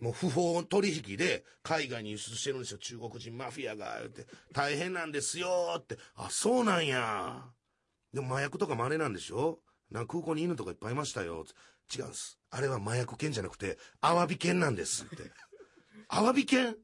[0.00, 2.78] もう不法取引で海外に輸出してるんですよ。
[2.78, 4.26] 中国人マフィアが、って。
[4.52, 5.98] 大変なんですよって。
[6.16, 7.44] あ、そうなんや。
[8.12, 9.60] でも麻薬とかもあれなんでしょ？
[9.90, 11.44] なんか空港に犬とかいっぱいいましたよ。
[11.94, 12.38] 違うんです。
[12.50, 15.30] あれは麻薬犬じゃなくて、アワビ犬なんですって。
[16.08, 16.76] アワビ犬？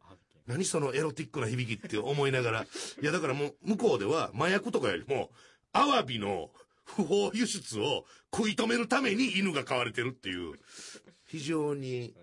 [0.49, 2.63] 何そのエロティックな響きって思いながら。
[2.63, 2.67] い
[3.05, 5.31] やだからもう向こうでは麻薬とかよりも、
[5.73, 6.51] アワビの
[6.85, 10.55] 不法輸出を食い止めるために犬が飼われてるっていう、
[11.27, 12.15] 非常に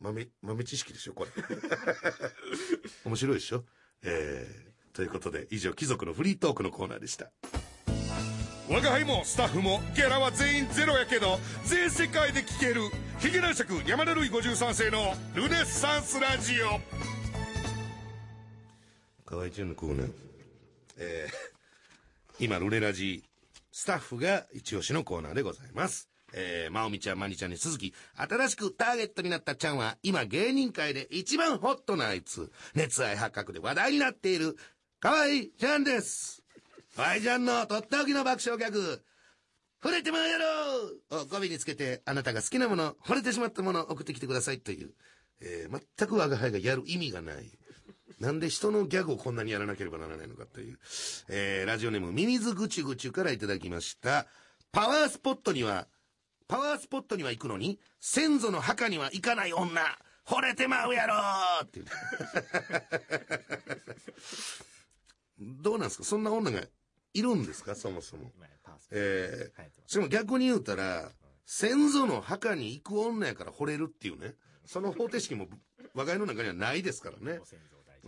[0.00, 1.30] 豆、豆知識でしょ、これ。
[3.06, 3.64] 面白いでしょ？
[4.02, 7.30] えー、ということで、以上、貴族のフリートークのコーナーでした。
[8.68, 12.80] 我が輩もスタッフもギャラは全員ゼロやけど全世界で聴ける
[13.18, 16.80] ヒゲ男爵山田るい53世のルネッサンスラジオ
[19.32, 20.12] 河合純のコーナー
[20.98, 23.24] えー、今ルネラジ
[23.72, 34.56] スタッフが一押しのコーナーでございますえー、まおみちゃん、まにちゃんに続き、新しくターゲットになったちゃんは、今芸人界で一番ホットなあいつ、熱愛発覚で話題になっている、
[34.98, 35.26] 河合
[35.58, 36.42] ちゃんです。
[36.96, 39.02] ワイジャンのとっておきの爆笑ギャグ。
[39.82, 44.92] 惚れてまうやろを語尾につけて、あなたが好きなもの、惚れてしまったものを送ってきてくださいという、
[45.42, 47.58] えー、全く我が輩がやる意味がない。
[48.22, 50.78] なんで人のギャグをこんなにやらなければならないのかという、
[51.28, 54.26] えー、ラジオネームミミズぐちゅぐちゅからいただきました。
[54.70, 55.88] パワースポットには、
[56.46, 59.82] パワースポットには行くのに、先祖の墓には行かない女。
[60.24, 61.14] 惚れてまうやろ
[61.64, 61.86] って言う
[65.64, 66.04] どうなんですか？
[66.04, 66.62] そんな女が
[67.14, 67.74] いるんですか？
[67.74, 68.30] そもそも。
[68.92, 71.10] えー、しかも逆に言うたら、
[71.44, 74.36] 先祖の墓に行く女やから惚れるっていうね。
[74.64, 75.48] その方程式も
[75.92, 77.40] 我が家の中にはないですからね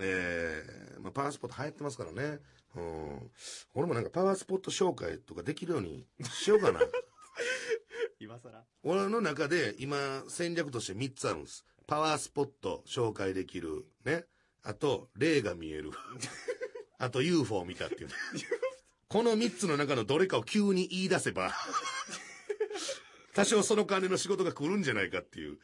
[0.01, 2.41] えー、まあ、パワースポット流行ってますからね。
[2.77, 3.31] うん。
[3.75, 6.81] 俺もなんかパワースポット紹介とかできるようにしようかな。
[8.21, 11.65] 今更俺の中で今戦略として3つあるんです。
[11.87, 13.85] パワースポット紹介できる。
[14.05, 14.27] ね。
[14.63, 15.91] あと、霊が見える。
[16.99, 18.15] あと UFO を見たっていうね。
[19.09, 21.53] この3つの中のどれかを急に言い出せば、
[23.35, 25.59] 多少その金の仕事が来るんじゃないかっていう。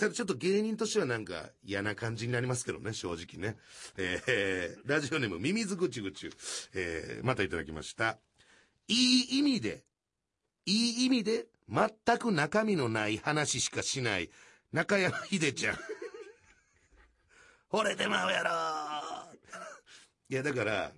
[0.00, 3.58] ただちょっと芸人としてはなんか嫌な感じになりますけどね、正直ね。
[3.98, 6.30] えー、ラジオネームミミズぐちぐちゅ、
[6.74, 8.18] えー、またいただきました。
[8.88, 9.84] いい意味で、
[10.64, 14.30] いい意味で、全く中身のない話しかしない、
[14.72, 15.76] 中山秀ちゃん。
[17.70, 18.50] 惚れてまうやろ
[20.30, 20.92] いや、だから、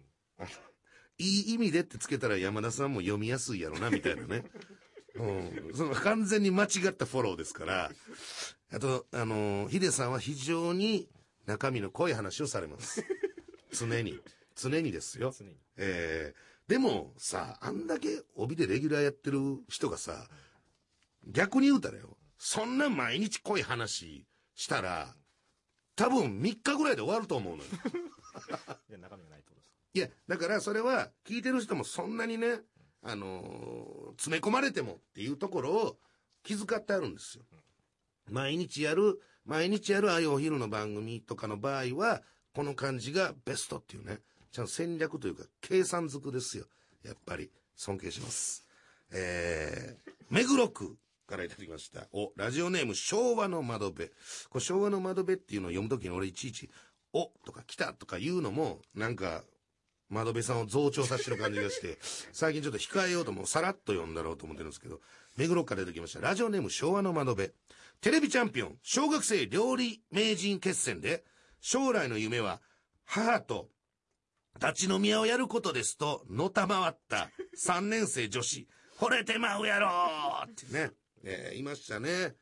[1.19, 4.45] いい意味でってつけたら山田さんも読みやすいやろな、みたいなね。
[5.15, 5.73] うん。
[5.75, 7.91] その完全に間違ったフォローですから。
[8.73, 11.09] あと、あの、ヒデさんは非常に
[11.47, 13.05] 中身の濃い話をされます。
[13.73, 14.19] 常に。
[14.55, 15.33] 常にですよ。
[15.37, 20.27] 常にえー、でもさ、あんだけ帯でレギュラーやってる人がさ、
[21.27, 25.15] 逆に言うたらよ、そんな毎日濃い話したら、
[25.97, 27.71] 多分3日ぐらいで終わると思うのよ。
[28.89, 32.61] いや中身がないってことですかいや、だからそれは聞いてる人もそんなにね、
[33.03, 35.97] あの詰め込まれてもっていうところを
[36.43, 37.45] 気遣ってあるんですよ。
[38.31, 42.23] 毎日やる、毎日やるああいうお昼の番組とかの場合は、
[42.55, 44.21] この感じがベストっていうね、
[44.53, 46.67] ちゃんと戦略というか計算づくですよ。
[47.03, 48.67] やっぱり尊敬します。
[49.11, 52.07] えー、目黒区からいただきました。
[52.13, 54.09] お、ラジオネーム昭和の窓辺。
[54.51, 56.71] これ昭和の窓辺っていうのを読むときに俺いちいち、
[57.13, 59.43] おとか来たとか言うのも、なんか、
[60.13, 61.99] 窓辺さんを増長させてる感じがして、
[62.33, 65.01] 最近ちょっと控えようともさらっと読んだろうと思ってるんですけど、
[65.37, 66.21] 目黒から出てきました。
[66.21, 67.53] ラジオネーム昭和の窓辺。
[68.01, 71.25] テレビチャンピオン、小学生料理名人決戦で、
[71.61, 72.61] 将来の夢は、
[73.05, 73.71] 母と
[74.61, 79.89] 立ち飲み屋をやることですと、のたまわった3年生女子、惚れてまうやろ
[80.45, 80.91] ってね、
[81.25, 82.35] えーいましたね。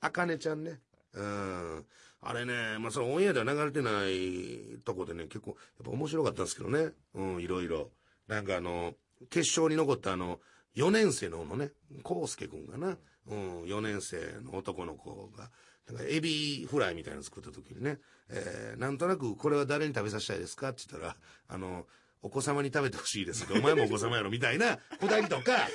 [0.00, 0.80] あかねちゃんね。
[1.14, 1.86] うん。
[2.24, 6.92] あれね、まあ、そのオンエアでは流れてないとこでね、結構、やっぱ面白かったんですけどね。
[7.14, 7.90] うん、いろいろ。
[8.28, 8.94] なんかあの、
[9.28, 10.40] 決勝に残ったあの、
[10.76, 11.70] 4年生の方のね、
[12.04, 12.96] コウスケくんかな。
[13.26, 15.50] うん、4年生の男の子が、
[15.88, 17.98] なんかエビフライみたいなの作った時にね、
[18.30, 21.16] えー、なんとなくこれは誰に食べさせたいですかって言ったら、
[21.48, 21.86] あの、
[22.22, 25.68] お子様に食べてほしいですってお前もお子様やろみたいなくだりとか、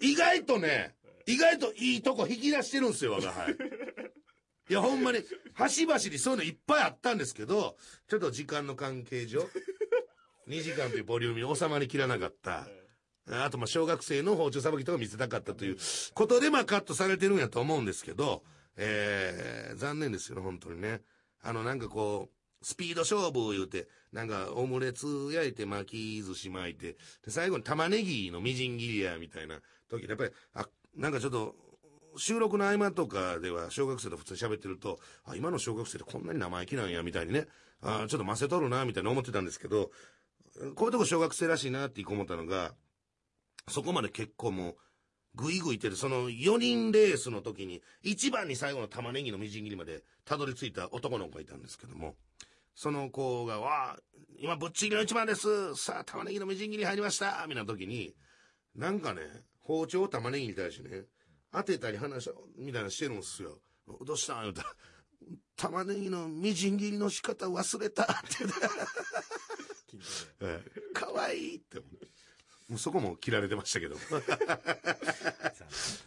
[0.00, 0.94] 意外とね、
[1.26, 3.56] 意外といいとこ引き出してるんですよ、我が輩。
[4.72, 5.18] いや、ほんまに、
[5.52, 7.76] 端々にそういうのいっぱいあったんですけど、
[8.08, 9.46] ちょっと時間の関係上、
[10.48, 12.66] 2時間というボリュームに収まりきらなかった。
[13.30, 15.76] あと、ま、小学生の包丁さばきとか見せたかったという
[16.14, 18.42] ことで、ま、カットされてるんやと思うんですけど、
[18.78, 21.02] えー、残念ですよね、本当にね。
[21.42, 31.54] あの、なんかこう、スピード勝負を言うて、なんかオムレツ焼いて巻き寿司巻いて、で、最後に玉ねぎのみじん切りや、みたいな時、やっぱり、あ、なんかちょっと、
[32.16, 37.46] 収録の合間とかでは小学生と普通に喋ってると、あ、今の小学生ってこんなに生意気なんや、みたいにね、
[37.82, 39.90] あちょっとませとるな、みたいな思ってたんですけど、
[40.74, 42.74] こういうとこ小学生らしいなって一個思ったのが、
[43.68, 44.76] そこまで結構もう、
[45.34, 52.16] ぐいぐいってて、その4人レースの時に、一番に最後の玉ねぎのみじん切りまでたどり着いた男の子がいたんですけども、
[52.74, 53.96] その子が、わあ、
[54.38, 55.74] 今ぶっちぎりの一番です。
[55.76, 57.46] さあ、玉ねぎのみじん切り入りました。
[57.48, 58.14] みたいな時に、
[58.74, 59.22] なんかね、
[59.60, 61.04] 包丁玉ねぎに対してね、
[61.52, 63.60] 当てたり話した、みたいなのしてるんですよ。
[64.04, 64.42] どうしたん？
[64.42, 64.68] 言うたら、
[65.56, 68.56] 玉ねぎのみじん切りの仕方忘れた って言って、
[69.88, 72.06] 緊張ええかわいいって思って。
[72.68, 73.96] もうそこも切られてましたけど。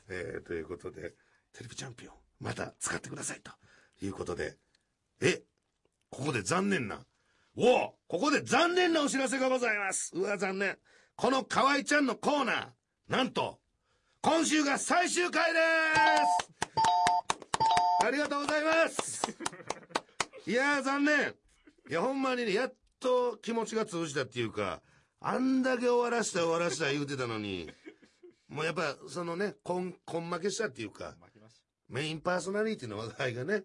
[0.10, 1.16] えーということで、
[1.54, 3.52] テレビチャンピオン、また使ってくださいと
[4.02, 4.58] いうことで、
[5.22, 5.44] え、
[6.10, 7.06] ここで残念な、
[7.56, 10.78] おおここで残念なお知らせがございますうわ、残念。
[11.16, 12.72] この河合ちゃんのコーナー、
[13.08, 13.60] なんと、
[14.26, 15.60] 今週が最終回で
[18.02, 19.38] すありがとうございます
[20.48, 21.36] いやー、残念
[21.88, 24.82] いや、ほんまにね、やっと気持ちが通じたっていうか、
[25.22, 27.70] あんだけ終わらした終わらした言うてたのに、
[28.50, 31.14] もうやっぱ、そのね、こん、こん負けしたっていうか、
[31.88, 33.62] メインパーソナリティの話題がね、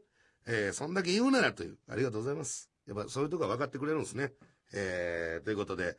[0.46, 2.70] えー、そんだけ言うならという、ありがとうございます。
[2.86, 4.34] やっぱそういうとこが分かってくれるんですね。
[4.74, 5.96] えー、ということで、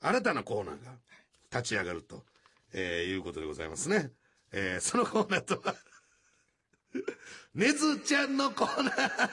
[0.00, 0.92] 新たなコーナーが
[1.50, 2.22] 立ち上がると、
[2.72, 4.10] えー、いうことでございますね。
[4.52, 5.74] えー、そのコーナーとは、
[7.54, 9.30] ねずちゃんのコーナー。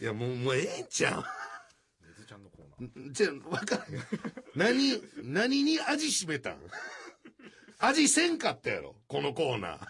[0.00, 1.22] いや、もう、もうええんちゃう。
[2.06, 3.12] ねずちゃんのコーナー。
[3.12, 3.86] じゃあ、わからん。
[4.54, 6.58] 何、何に味しめたん？
[7.78, 8.96] 味せんかったやろ？
[9.06, 9.88] このコーナー。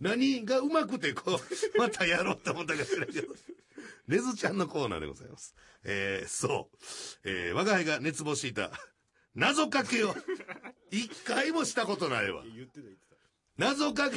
[0.00, 1.40] 何がうまくて、こう、
[1.78, 3.34] またやろうと思ったか知らんけど。
[4.06, 5.54] ねずちゃんのコーナーでございます。
[5.84, 6.76] えー、そう。
[7.24, 8.70] えー、我が輩が熱望していた、
[9.34, 10.14] 謎かけを、
[10.90, 12.50] 一回もしたことないわえ。
[12.50, 12.98] 言ってた言って
[13.56, 14.16] 謎かけ、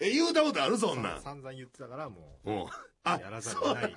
[0.00, 1.02] え、言うたことあるそんた。
[1.02, 1.22] なん。
[1.22, 2.62] 散々言ってたからもうん。
[2.62, 2.66] う、
[3.04, 3.94] あやらざるを得ない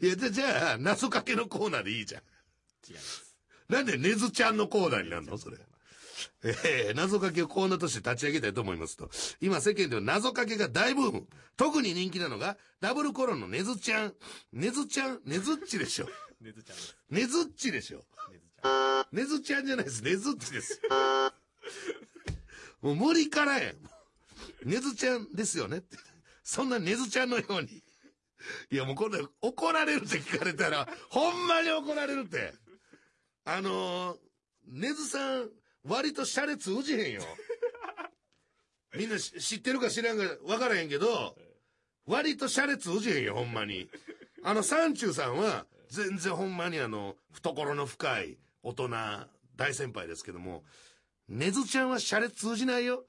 [0.00, 2.22] いや、じゃ、じゃあ、謎かけのコーナーでいいじゃん。
[2.88, 3.36] 違います。
[3.68, 5.56] なんでねずちゃんのコーナーになるのそれ。
[6.44, 9.10] えー謎かけをコーナーとして立ち上げたいと思いますと、
[9.40, 11.26] 今世間では謎かけが大ブーム。
[11.56, 14.14] 特に人気なのが、ダブルコロンのねずちゃん。
[14.52, 16.06] ねずちゃんねずっちでしょ。
[16.40, 17.16] ねずちゃん。
[17.16, 17.98] ねずっちでしょ。
[18.30, 18.40] ね。
[19.12, 20.02] ねずちゃんじゃないです。
[20.02, 20.80] ねずっちです。
[22.82, 24.68] もう無理からやん。
[24.68, 25.96] ねずちゃんですよねって。
[26.42, 27.82] そんなねずちゃんのように。
[28.70, 32.52] いやもうこれ怒られるって聞かれたら、ほんまに怒られるって。
[33.44, 35.48] あのー、ねずさん、
[35.86, 37.22] 割とシャレ通じへんよ。
[38.96, 41.36] みんな知ってるか知らんか分からへんけど、
[42.06, 43.88] 割とシャレ通じへんよ、ほんまに。
[44.42, 48.88] あの、三中さんは、全然ほんまにあの、懐の深い大人、
[49.56, 50.64] 大先輩ですけども、
[51.28, 53.04] ねずちゃんはシャレ通じないよ。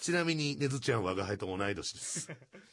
[0.00, 2.28] ちなみに、ねずちゃんは我が輩と同い年です。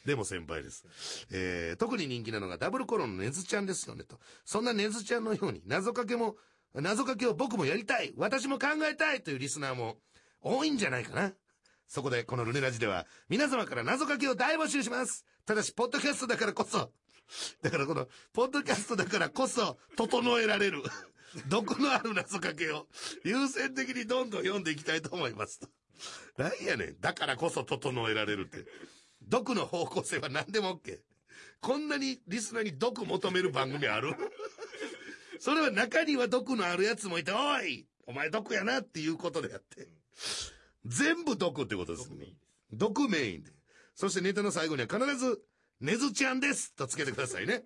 [0.06, 0.84] でも先輩です。
[1.32, 4.18] えー、特に人気なのがダブルコロンのねずちゃんですよねと。
[4.44, 6.36] そんなねずちゃんのように謎かけも、
[6.74, 9.96] 謎かけを僕もやりたい私も考えたいというリスナーも
[10.40, 11.32] 多いんじゃないかな。
[11.88, 15.26] そこで、このルネラジでは、皆様から謎かけを大募集します。
[15.44, 16.90] ただし、ポッドキャストだからこそ、
[17.62, 20.82] だからこの、ポッドキャストだからこそ、整えられる、
[21.48, 22.86] 毒のある謎かけを、
[23.24, 25.68] 優先的にどんどん読んでいきたいと思いますと。
[26.36, 27.00] なんやねん。
[27.00, 28.66] だからこそ整えられるって。
[29.28, 30.98] 毒の方向性は何でも OK。
[31.60, 34.14] こんなにリスナーに毒求める番組ある？
[35.38, 39.88] それは中には毒のあるやつもいて、おいお前毒やなっていうことであって。
[40.84, 42.40] 全部毒ってことです毒メインです。
[42.72, 43.52] 毒メインで。
[43.94, 45.40] そしてネタの最後には必ず、
[45.82, 47.64] ねずちゃんですとつけてくださいね。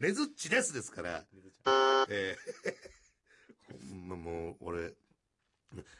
[0.00, 1.24] ねずっちですですから。
[2.08, 2.92] えー
[3.88, 4.94] ほんまもう、俺、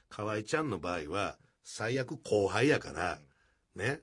[0.08, 3.20] 河合ちゃんの場合は、最悪後輩やから、
[3.76, 4.00] ね。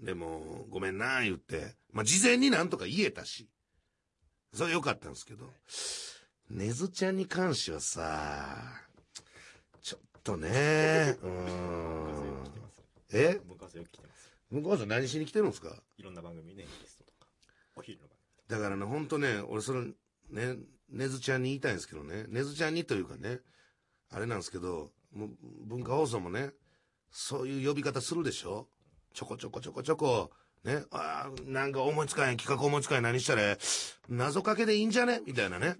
[0.00, 1.76] でも、ごめんな、言って。
[1.92, 3.48] まあ、事前になんとか言えたし。
[4.52, 5.46] それ良かったんですけど。
[6.50, 8.82] ねずちゃんに関してはさ、
[9.82, 12.44] ちょっとね、 うーん。
[13.12, 13.40] え？
[14.50, 15.74] 向こうさん何しに来てるんですか？
[15.98, 17.26] いろんな番組ね、ゲストとか。
[17.76, 18.16] お昼の番
[18.48, 19.80] だからね、ほんとね、俺それ、
[20.30, 20.56] ね、
[20.90, 23.40] ねずちゃんに言いたいんですけどね、ねずちゃんにというかね、
[24.10, 25.30] あれなんですけど、もう
[25.66, 26.50] 文化放送もね、
[27.10, 28.68] そういう呼び方するでしょ？
[29.14, 30.30] ちょこちょこちょこちょこ、
[30.64, 33.56] ね、ああ、なんか思いつかへん、企画思いつかへん、何したら、
[34.08, 35.20] 謎かけでいいんじゃね？
[35.26, 35.76] みたいなね。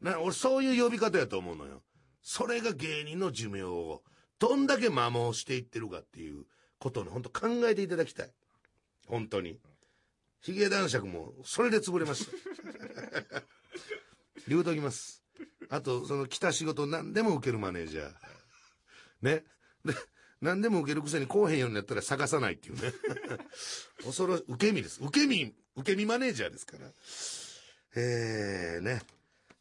[0.00, 1.82] な俺そういう呼び方やと思うのよ。
[2.22, 4.02] それが芸人の寿命を、
[4.38, 6.44] どんだけ摩耗していってるかっていう
[6.80, 8.30] ことをね、本当考えていただきたい。
[9.06, 9.60] 本当に。
[10.40, 12.32] ヒゲ男爵も、それで潰れました。
[14.48, 15.22] 言うときます。
[15.68, 18.12] あと、その来た仕事何でも受けるマネージャー。
[19.22, 19.44] ね。
[19.84, 19.94] で、
[20.40, 22.92] 何でも受けるくせに来おへんようになったら探さないっていうね。
[24.02, 25.00] 恐ろ、受け身です。
[25.02, 26.90] 受け身、受け身マネージャーですから。
[27.96, 29.02] えー、ね。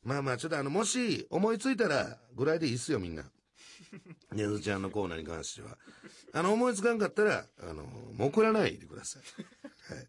[0.03, 3.29] まあまあ、ちょっとあの、もし思いついたらぐらいでいいっすよ、みんな。
[4.31, 5.77] ねずちゃんのコーナーに関しては。
[6.33, 9.93] あの、思いつかんかったら、あの、もう送らないでください。
[9.93, 10.07] はい。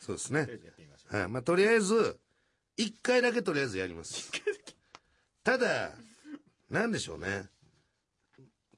[0.00, 0.48] そうですね。
[1.08, 1.28] はい。
[1.28, 2.18] まあ、とりあえず、
[2.76, 4.30] 一回だけとりあえずやります。
[5.44, 5.92] ただ、
[6.70, 7.48] なんでしょうね。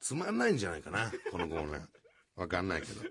[0.01, 1.87] つまんないんじゃないかな、このコーナー。
[2.35, 3.01] わかんないけど。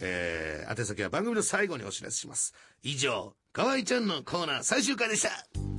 [0.00, 2.54] えー、宛先は番組の最後にお知らせします。
[2.82, 5.73] 以上、河合ちゃんのコーナー最終回でした。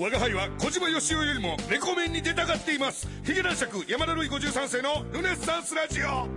[0.00, 3.08] 我が輩は小島よしおよりもレコメンに出たがっています。
[3.24, 6.28] ヒゲ男爵山田るい53世のルネッサンスラジオ。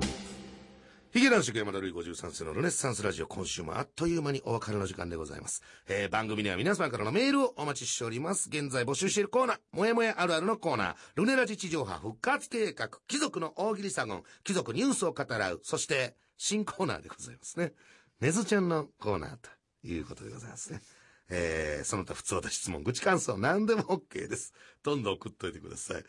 [1.13, 5.61] ヒゲ男爵山田るい53世のルネッサンスラジオ、今週もあっという間にお別れの時間でございます。
[5.87, 8.49] えー、番組では皆様からのメールをお待ちしております。
[8.49, 17.73] 現在募集しているコーナー、もやもやあるあるのコーナー、ルネラジ地上波復活計画、貴族の大喜利サゴン、貴族ニュースを語らう、そして、新コーナーでございますね。
[18.21, 19.51] ねずちゃんのコーナーと
[19.87, 20.81] いうことでございますね。
[21.31, 24.53] えー、その他普通た質問、愚痴感想、何でも OK です。
[24.83, 26.03] どんどん送っといてください。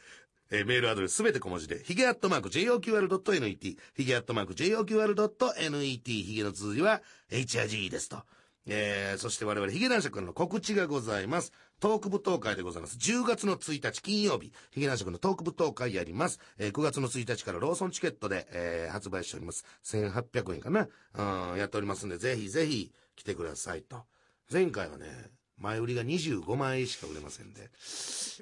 [0.50, 7.00] えーメールアドレスすべて小文字で、ヒゲアットマーク JOQR.net、ヒゲアットマーク JOQR.net、ヒゲの綴りは
[7.30, 8.22] HRG ですと。
[8.66, 11.52] えー、そして我々、ヒゲ男爵の告知がございます。
[11.80, 12.96] トーク舞踏会でございます。
[12.96, 16.38] 10月の1日金曜日、ヒゲ男爵のトーク舞踏会やります。
[16.58, 19.64] えー9月の1日からローソンチケットで、えー発売しております。
[19.84, 20.88] 1800円かな。
[21.52, 24.04] うん、やっておりますんで、ぜひぜひ来てくださいと。
[24.52, 25.06] 前回はね、
[25.56, 27.70] 前売りが25万円しか売れませんで、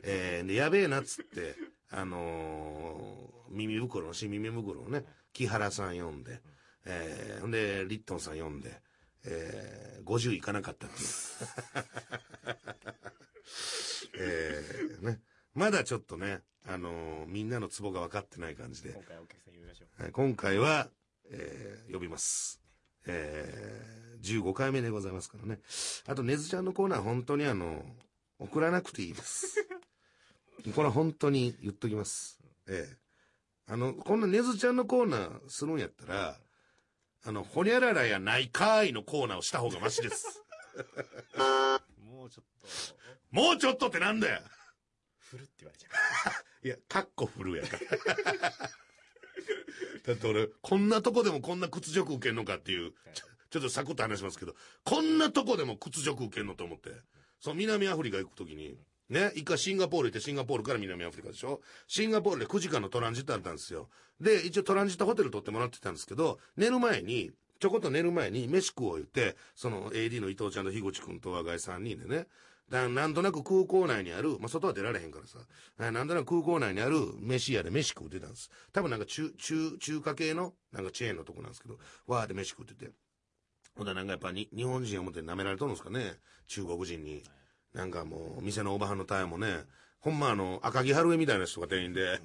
[0.02, 1.54] えーで、やべえなっつって、
[1.90, 6.40] あのー耳袋の、新耳袋をね、木原さん読んで、
[6.84, 8.80] えーほんで、リットンさん読んで、
[9.24, 11.08] えー、50いかなかったっていう。
[14.22, 15.20] えー、ね。
[15.54, 20.02] まだちょっとね、あのーみんなのツボが分かってない感じで今、回お客さん呼びましょう。
[20.02, 20.88] はい今回は、
[21.30, 22.59] えー呼びます。
[23.06, 25.60] えー、15回目でございますからね。
[26.06, 27.84] あと、ねずちゃんのコーナー、本当にあの、
[28.38, 29.66] 送らなくていいです。
[30.74, 32.38] これは本当に言っときます。
[32.68, 33.00] ええ
[33.66, 36.36] あの、こんなねずちゃんのコーナーするんやったら、
[37.22, 40.42] あの、ほにゃららやないかーいのコーナーをした方がマシです。
[42.02, 42.66] もうちょっと、
[43.30, 44.40] もうちょっとってなんだよ
[45.18, 45.88] 振るって言われちゃ
[46.66, 48.70] いや、カッコフルやから。
[50.06, 56.90] だって俺、こんなとこでもこんな屈辱受けんのかっていう、ちょちょっとサクッと話しますけど、こんなとこでも屈辱受けんのと思って。
[57.40, 58.78] そう、南アフリカ行くときに、
[59.08, 61.60] ね、一回シンガポール行ってシンガポールから南アフリカでしょ？
[61.88, 63.88] シンガポールで9時間のトランジットあったんですよ。
[64.20, 72.26] で、一応トランジットホテル取ってもらってたんですけど、寝る前に、ちょこっと寝る前に飯食おう言って、その AD の伊藤ちゃんと樋口くんと若井3人でね、
[72.70, 75.38] だなんとなく空港内にある、まあ、外は出られへんからさ、
[75.78, 78.48] あなんとなく空港内にある飯屋で飯食うてたんです。
[78.72, 82.92] 多分なんか中、中、中華系の、なんかチェーンのとこなんですけど、わーって飯食ってて。
[83.76, 86.14] ほんだらなんかやっぱに日本人思って舐められとるんですかね
[86.46, 87.24] 中国人に。
[87.72, 89.64] なんかもう、店のおばはんのタイもね、
[90.00, 92.20] ほんまあの、赤木春江みたいな人が店員で、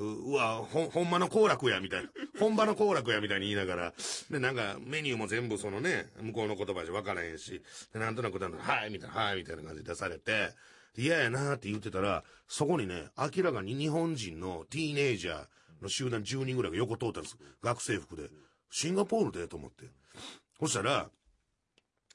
[0.00, 2.10] うわ、ほん、ほんまの行楽や、みたいな。
[2.38, 3.94] 本場の行楽や、みたいに言いながら。
[4.30, 10.50] で、なんか、メニューも全部そのね、向こうの言葉じゃ分からへんし、で、なんとなく、はい、みたいな、はい、みたいな感じで出されて、
[10.96, 15.46] 嫌やなって言ってたら、そこにね、明らかに日本人のティーネイジャー
[15.82, 17.36] の集団10人ぐらいが横通ったんです。
[17.62, 18.30] 学生服で。
[18.70, 19.86] シンガポールでと思って。
[20.60, 21.10] そしたら、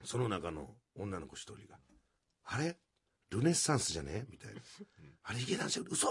[0.03, 1.77] その中の女の子一人が、
[2.45, 2.77] あれ？
[3.29, 4.25] ルネッサンスじゃね？
[4.29, 4.61] みたいな。
[5.23, 6.07] あれヒゲ男爵、嘘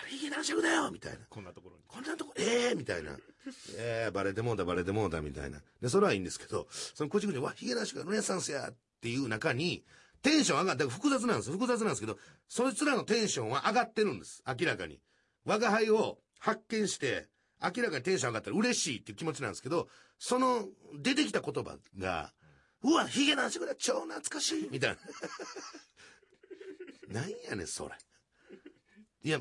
[0.00, 1.18] あれヒゲ男爵だよみたいな。
[1.18, 1.20] う。
[1.28, 1.82] こんなところに。
[1.86, 3.16] こんなとこ、ええみたいな。
[3.76, 5.60] ええバレてもうた、バレてもうた、みたいな。
[5.80, 9.84] で、それはいいんですけど、その口々に、わ、ヒゲ男爵がルネッサンスやっていう中に、
[10.22, 11.50] テンション上がって、複雑なんです。
[11.50, 14.42] 複雑なんですけど、そいつらのテンションは上がってるんです。
[14.46, 15.00] 明らかに。
[15.44, 17.28] 我が輩を発見して、
[17.62, 19.88] 明らかにテンション上がったら嬉しいっていう気持ちなんですけど、
[20.18, 20.66] その
[20.98, 22.32] 出てきた言葉が、
[22.82, 24.98] うわ、ヒゲ男爵だ、超懐かしいみたいな。
[27.20, 27.94] なんやねん、それ。
[29.22, 29.40] いや、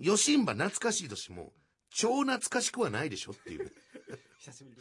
[0.00, 1.52] ヨシンバ懐かしいとしても、
[1.90, 3.70] 超懐かしくはないでしょっていう。
[4.38, 4.76] 久しぶり。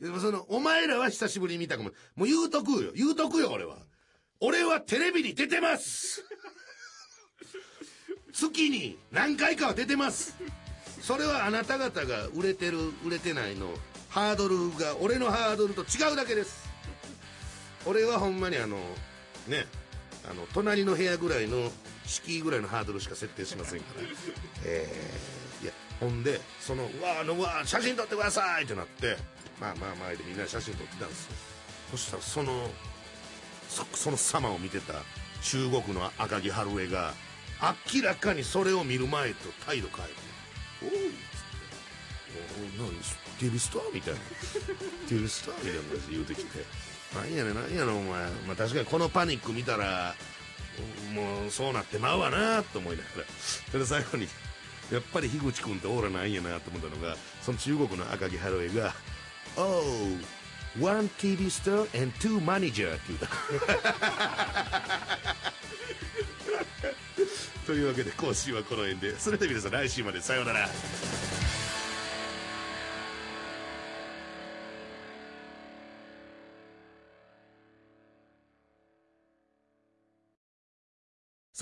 [0.00, 1.90] でもその、お前らは久しぶりに見たかも。
[2.16, 2.92] もう言うとくよ。
[2.94, 3.78] 言うとくよ、俺は。
[4.40, 6.24] 俺はテレビに出てます
[8.32, 10.36] 月に何回かは出てます
[11.00, 13.68] それはあなた方が売れてる、売れてないの、
[14.08, 16.68] ハードルが、俺のハードルと違うだけです。
[17.86, 18.76] 俺はほんまにあの、
[19.48, 19.66] ね、
[20.28, 21.70] あの、隣の部屋ぐらいの、
[22.06, 24.02] 敷居ぐらいのハードルしか設定しませんから。
[24.64, 29.16] えー、いや、ほんで、その、うわあの、わあ写真撮ってくださいってなって、
[29.60, 31.32] まあまあ前でみんな写真撮ってたんですよ。
[31.92, 32.70] そしたらその、
[33.94, 34.94] その様を見てた
[35.42, 37.14] 中国の赤木春江が、
[37.94, 40.14] 明らかにそれを見る前と態度変えて、
[40.82, 42.98] おうっつって、おお何、
[43.38, 44.20] テレビスターみたいな。
[45.08, 46.64] テレビスターみたいな感じで言うてきて、
[47.14, 48.30] なんやねん、なんやねん、お前。
[48.46, 50.14] まあ確かにこのパニック見たら、
[51.14, 53.24] もうそうなってまうわなと思いながら。
[53.70, 54.28] それで最後に、
[54.90, 58.94] やっぱり樋口君ってオーラないんやなと思ったのが、その中国の赤木春江が、
[59.56, 59.82] Oh,
[60.80, 63.28] one TV star and two manager って言うた。
[67.66, 70.68] というわけで今週はこの辺でそれでは皆さん来週までさようなら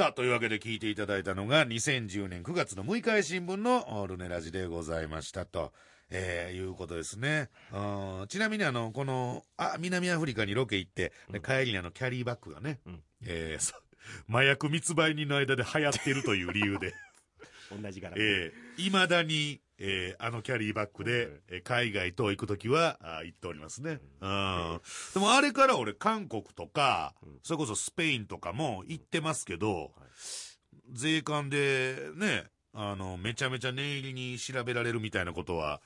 [0.01, 5.75] さあ、というわけで聞いていただいたのが2010年9月の6日新聞のルネラジでございましたと。
[6.09, 7.51] えー、いうことですね。
[7.71, 13.75] うんちなみにあの、この、あ、南アフリカにロケ行って、で帰りにあの、キャリーバッグがね、うんえー
[14.27, 16.95] 麻薬密売人の間で流行ってるという理由で、
[17.71, 18.17] 同じ柄。
[18.17, 23.99] えー、未だに、えーあのキャリーバッグで、えー海外と行くときは、あ行っておりますね。
[24.21, 24.81] うん。
[25.15, 29.93] でもあれから俺、韓国とか、それこそスペインとかも行ってますけど、
[30.93, 35.81] 税関でね、あの、めちゃめちゃ念入りに調べられるみたいなことは、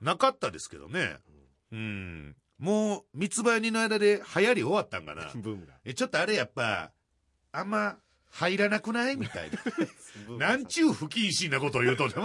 [0.00, 1.16] なかったですけどね。
[1.72, 2.36] うん。
[2.58, 5.74] もう三つ葉にの間で流行り終わったんかな ブームが。
[5.84, 6.92] えちょっとあれやっぱ
[7.50, 7.98] あんま
[8.34, 9.16] 入らなくない？
[9.16, 9.50] みたい
[10.28, 12.18] な なんちゅう不謹慎なことを言うとんねん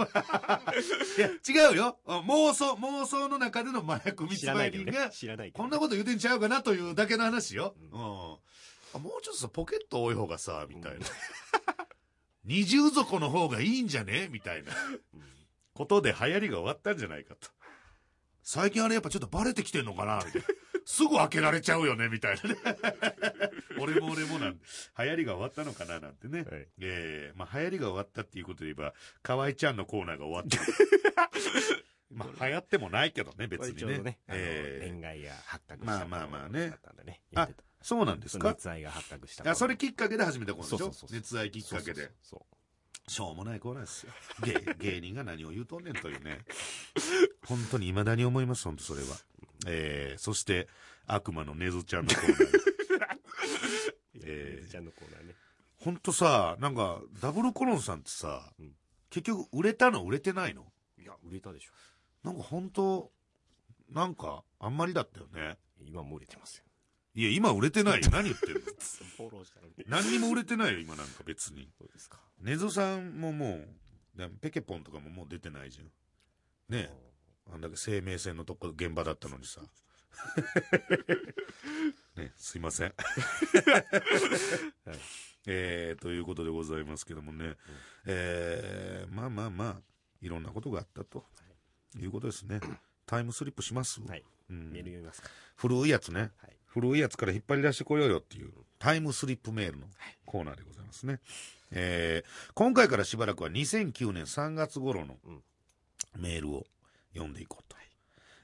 [1.20, 1.28] や
[1.68, 5.10] 違うよ妄想妄想の中での麻薬密売人が。
[5.10, 5.62] 知らないけど。
[5.62, 7.74] こんなこと言うてんちゃうかなというだけの話よ。
[7.78, 8.38] ううんも
[9.18, 11.06] うちょっとさ、ポケット多い方がさ、みたいな。
[12.44, 14.28] 二重底の方がいいんじゃね？
[14.30, 14.72] みたいな
[15.14, 15.22] うん
[15.74, 17.50] ことで流行りが終わったんじゃないかと。
[18.42, 20.22] 最近あれやっぱちょっとバレてきてんのかな？
[20.24, 20.48] みたいな。
[20.90, 22.56] すぐ開けられちゃうよねみたいなね。
[23.78, 24.60] 俺も俺もなんで、
[24.98, 26.44] 流行りが終わったのかななんてね。
[26.44, 31.28] はいええまあ流行りが終わったっていうことで言えば、河合ちゃんのコーナーが終わった。
[32.10, 33.98] まあ流行ってもないけどね、別にね。
[33.98, 37.20] ね、ええ恋愛が発覚まあまあまあねだったんだね。
[37.32, 38.48] 言ってたそうなんですか？
[38.48, 39.48] 熱愛が発覚した。
[39.50, 40.84] あそれきっかけで始めたコーナーでしょ？
[40.84, 42.10] そうそうそう熱愛きっかけで。
[42.22, 44.12] そうしょうもないコーナーですよ。
[44.42, 46.46] 芸芸人が何を言うとんねんというね。
[47.44, 49.08] 本当に未だに思います、本当それは。
[49.66, 50.68] えー、そして、
[51.06, 53.18] 悪魔のネズちゃんのコーナー。
[54.24, 55.34] えーちゃんのコーナーね。
[55.78, 58.74] 本当さ、なんか、ダブルコロンさんってさ、うん
[59.10, 60.70] 結局売れたの売れてないの？
[60.98, 61.72] いや、売れたでしょ。
[62.22, 63.10] なんか本当
[63.88, 65.56] なんか、あんまりだったよね。
[65.80, 66.64] 今も売れてますよ。
[67.14, 68.08] いや、今売れてないよ。
[68.12, 68.60] 何言ってんの？
[68.60, 69.72] フォローしたのに。
[69.86, 71.72] 何にも売れてないよ、今なんか別に。
[71.78, 72.20] そうですか。
[72.40, 73.68] ネズさんももう、
[74.18, 75.86] でペケポンとかももう出てないじゃん。
[75.86, 77.07] ねえ。
[77.52, 79.60] あんだけ生命線のとこ、現場だったのにさ。
[82.16, 82.94] ね、すいません。
[85.46, 87.56] えー、ということでございますけどもね。
[88.06, 89.80] えー、まあまあまあ、
[90.20, 91.24] いろんなことがあったと。
[91.96, 92.60] いうことですね。
[93.06, 94.24] タイムスリップします、はい。
[94.50, 95.30] うんメール読みますか。
[95.56, 96.20] 古いやつね。
[96.20, 96.56] はい。
[96.66, 99.86] 古いやつから引っ張り出してこようよっていうタイムスリップメールの
[100.26, 101.20] コーナーでございますね。
[101.70, 105.42] えー今回からしばらくは2009年3月頃のうん
[106.16, 106.66] メールを
[107.18, 107.78] 読んでいこうと。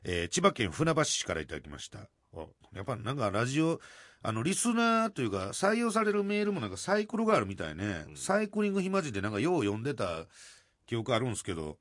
[0.04, 2.10] えー千葉県船橋市からいただきました。
[2.36, 3.80] あやっぱなんかラジオ、
[4.22, 8.04] あの、リスナーというか採用されるメールもなんかサイクルがあるみたいね。
[8.08, 10.26] うんサイクリング暇人でなんかよう読んでた
[10.86, 11.78] 記憶あるんですけど、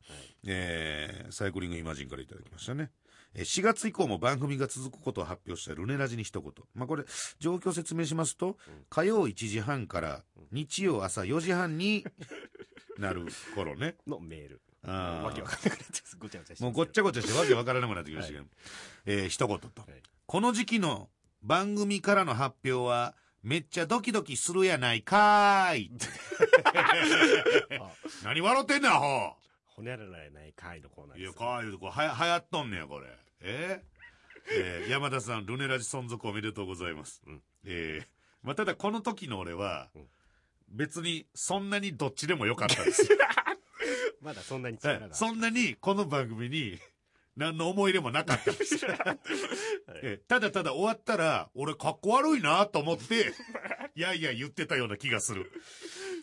[0.47, 2.91] えーサイクリングイマジンからいただきましたね。
[3.33, 6.51] えー4月以降も番組が続くことを発表したルネラジに一言。
[6.75, 7.03] まあ、これ、
[7.39, 8.57] 状況説明しますと、
[8.89, 12.05] 火曜1時半から日曜朝4時半に
[12.99, 13.25] なる
[13.55, 13.95] 頃ね。
[14.07, 14.61] のメール。
[14.91, 16.19] わけわかんなくなっちゃう。
[16.19, 18.45] ごちゃごちゃしてもうごっちゃごちゃしてわけわからなくなってきましたけど、
[19.05, 19.91] えー一言と、はい
[20.25, 21.09] この時期の
[21.41, 23.13] 番組からの発表は、
[23.43, 25.91] めっちゃドキドキするやないかーい。
[27.79, 27.91] あ
[28.23, 31.23] 何笑ってんねん、アホほにゃららない会のコーナーです。
[31.23, 33.07] いや、かわいいとこ、はや、流行っとんねや、これ。
[33.41, 33.83] え
[34.51, 37.21] えー山田さん、ルネラジ存続おめでとうございます。
[37.27, 38.07] うんえー
[38.43, 40.07] まあ、ただこの時の俺は、うん
[40.69, 43.17] 別にそんなにどっちでもよかったんですよ。
[44.21, 45.15] まだそんなにはい力が。
[45.15, 46.79] そんなにこの番組に
[47.35, 48.77] 何の思い入れもなかったんです
[50.27, 53.33] ただただ終わったら、俺かっこ悪いなと思って、
[53.95, 55.51] いやいや言ってたような気がする。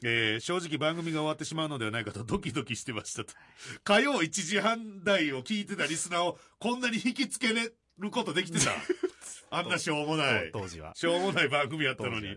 [0.05, 3.35] えー正直番組が終わってしまうのではないかとドキドキしてましたと。
[3.85, 8.73] 火曜1時半台を聞いてたリスナーをこんなに引きつけれることできてた。
[9.51, 10.51] あんなしょうもない。
[10.53, 10.95] 当時は。
[10.95, 12.37] しょうもない番組やったのに。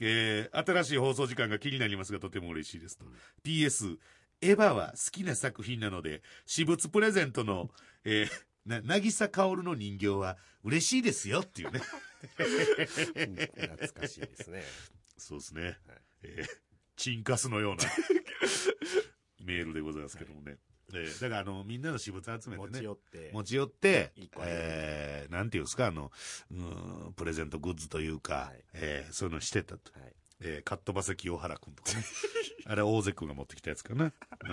[0.00, 3.04] えー新しい放送時間が気になりますがとても嬉しいですと。
[3.44, 3.98] PS、
[4.42, 7.70] エヴァは好きな作品なので、私物プレゼントの、
[8.04, 8.28] えー
[8.66, 11.80] な、なぎさかおるの人形は嬉しいですよっていうね。
[12.36, 14.62] 懐かしいですね。
[15.16, 15.78] そうですね。
[16.22, 16.48] えー
[16.96, 17.84] チンカスのような
[19.42, 20.58] メールでございますけどもね。
[20.92, 22.78] えーだからあの、みんなの私物集めて持ね。
[22.80, 23.30] ち寄って。
[23.32, 24.12] 持ち寄って
[24.42, 26.12] えー、なんていうんですか、あの、
[26.50, 29.98] うん、プレゼントグッズというか、はいえーそういうのしてたと。
[29.98, 30.14] はい。
[30.42, 32.04] えー、かっ飛ばせ清原くんとかね。
[32.66, 34.12] あれ、大瀬くんが持ってきたやつかな。
[34.40, 34.48] う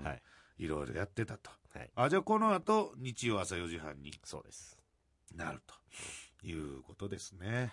[0.00, 0.22] んはい。
[0.58, 1.50] いろいろやってたと。
[1.70, 1.90] はい。
[1.96, 4.78] あ、じゃあこの後、日曜朝4時半にそうです。
[5.34, 7.72] なるということですね。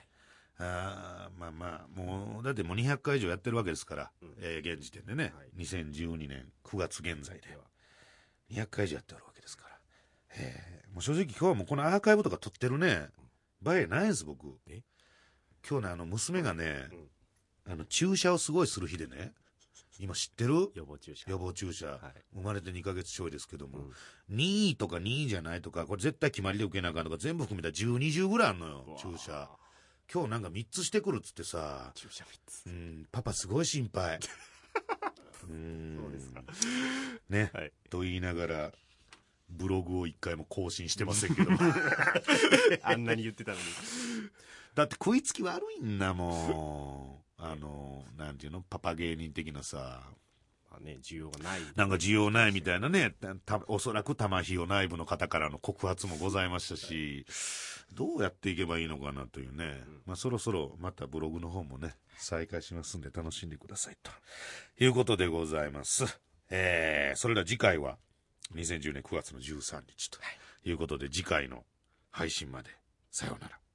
[0.57, 7.63] あーまあまあ、もう、だってもう200回以上やってるわけですから、うんえー現時点でね、はい2012年9月現在ででは。
[8.49, 9.79] 200回以上やってるわけですから。
[10.31, 13.09] えーもう正直今日はもうこのアーカイブとか撮ってるね、
[13.61, 14.59] 場合ないんです、僕。
[14.67, 14.83] え？
[15.67, 17.09] 今日ね、あの、娘がね、うん
[17.67, 19.33] あの、注射をすごいする日でね、
[19.99, 20.71] 今知ってる？
[20.73, 21.29] 予防注射。
[21.29, 21.99] 予防注射、はい
[22.33, 23.81] 生まれて2ヶ月ちょいですけども、う
[24.33, 29.49] ん2位とか2位じゃないとか、これ絶対決まりで受けなあかんとか、全部含めたら10、20ぐらいあんのよ注射。
[30.11, 32.69] 今日なんか3つしてくるっつってさ、注射3つう。
[32.69, 34.19] ん、パパすごい心配。
[35.49, 36.43] う んそうですか。
[37.29, 37.71] ね、はい。
[37.89, 38.71] と言いながら、
[39.49, 41.57] ブログを一回も更新してませんけども。
[42.83, 43.63] あんなに言ってたのに。
[44.75, 47.30] だって食いつき悪いんだもん。
[47.41, 48.61] あの、なんていうの？
[48.61, 50.03] パパ芸人的なさ。
[50.69, 51.59] まあね、需要がない。
[51.75, 57.25] なんか需要ないみたいなね、たたおそらく玉ひよ内部の方からの告発もございましたし、
[57.93, 64.11] どうやっていけばいいのかなというね、まあそろそろまたブログの方もね、再開しますんで楽しんでくださいと
[64.81, 66.21] いうことでございます。
[66.49, 67.97] えー、それでは次回は
[68.55, 70.19] 2010年9月の13日と
[70.63, 71.65] いうことで次回の
[72.11, 72.69] 配信まで
[73.09, 73.60] さようなら。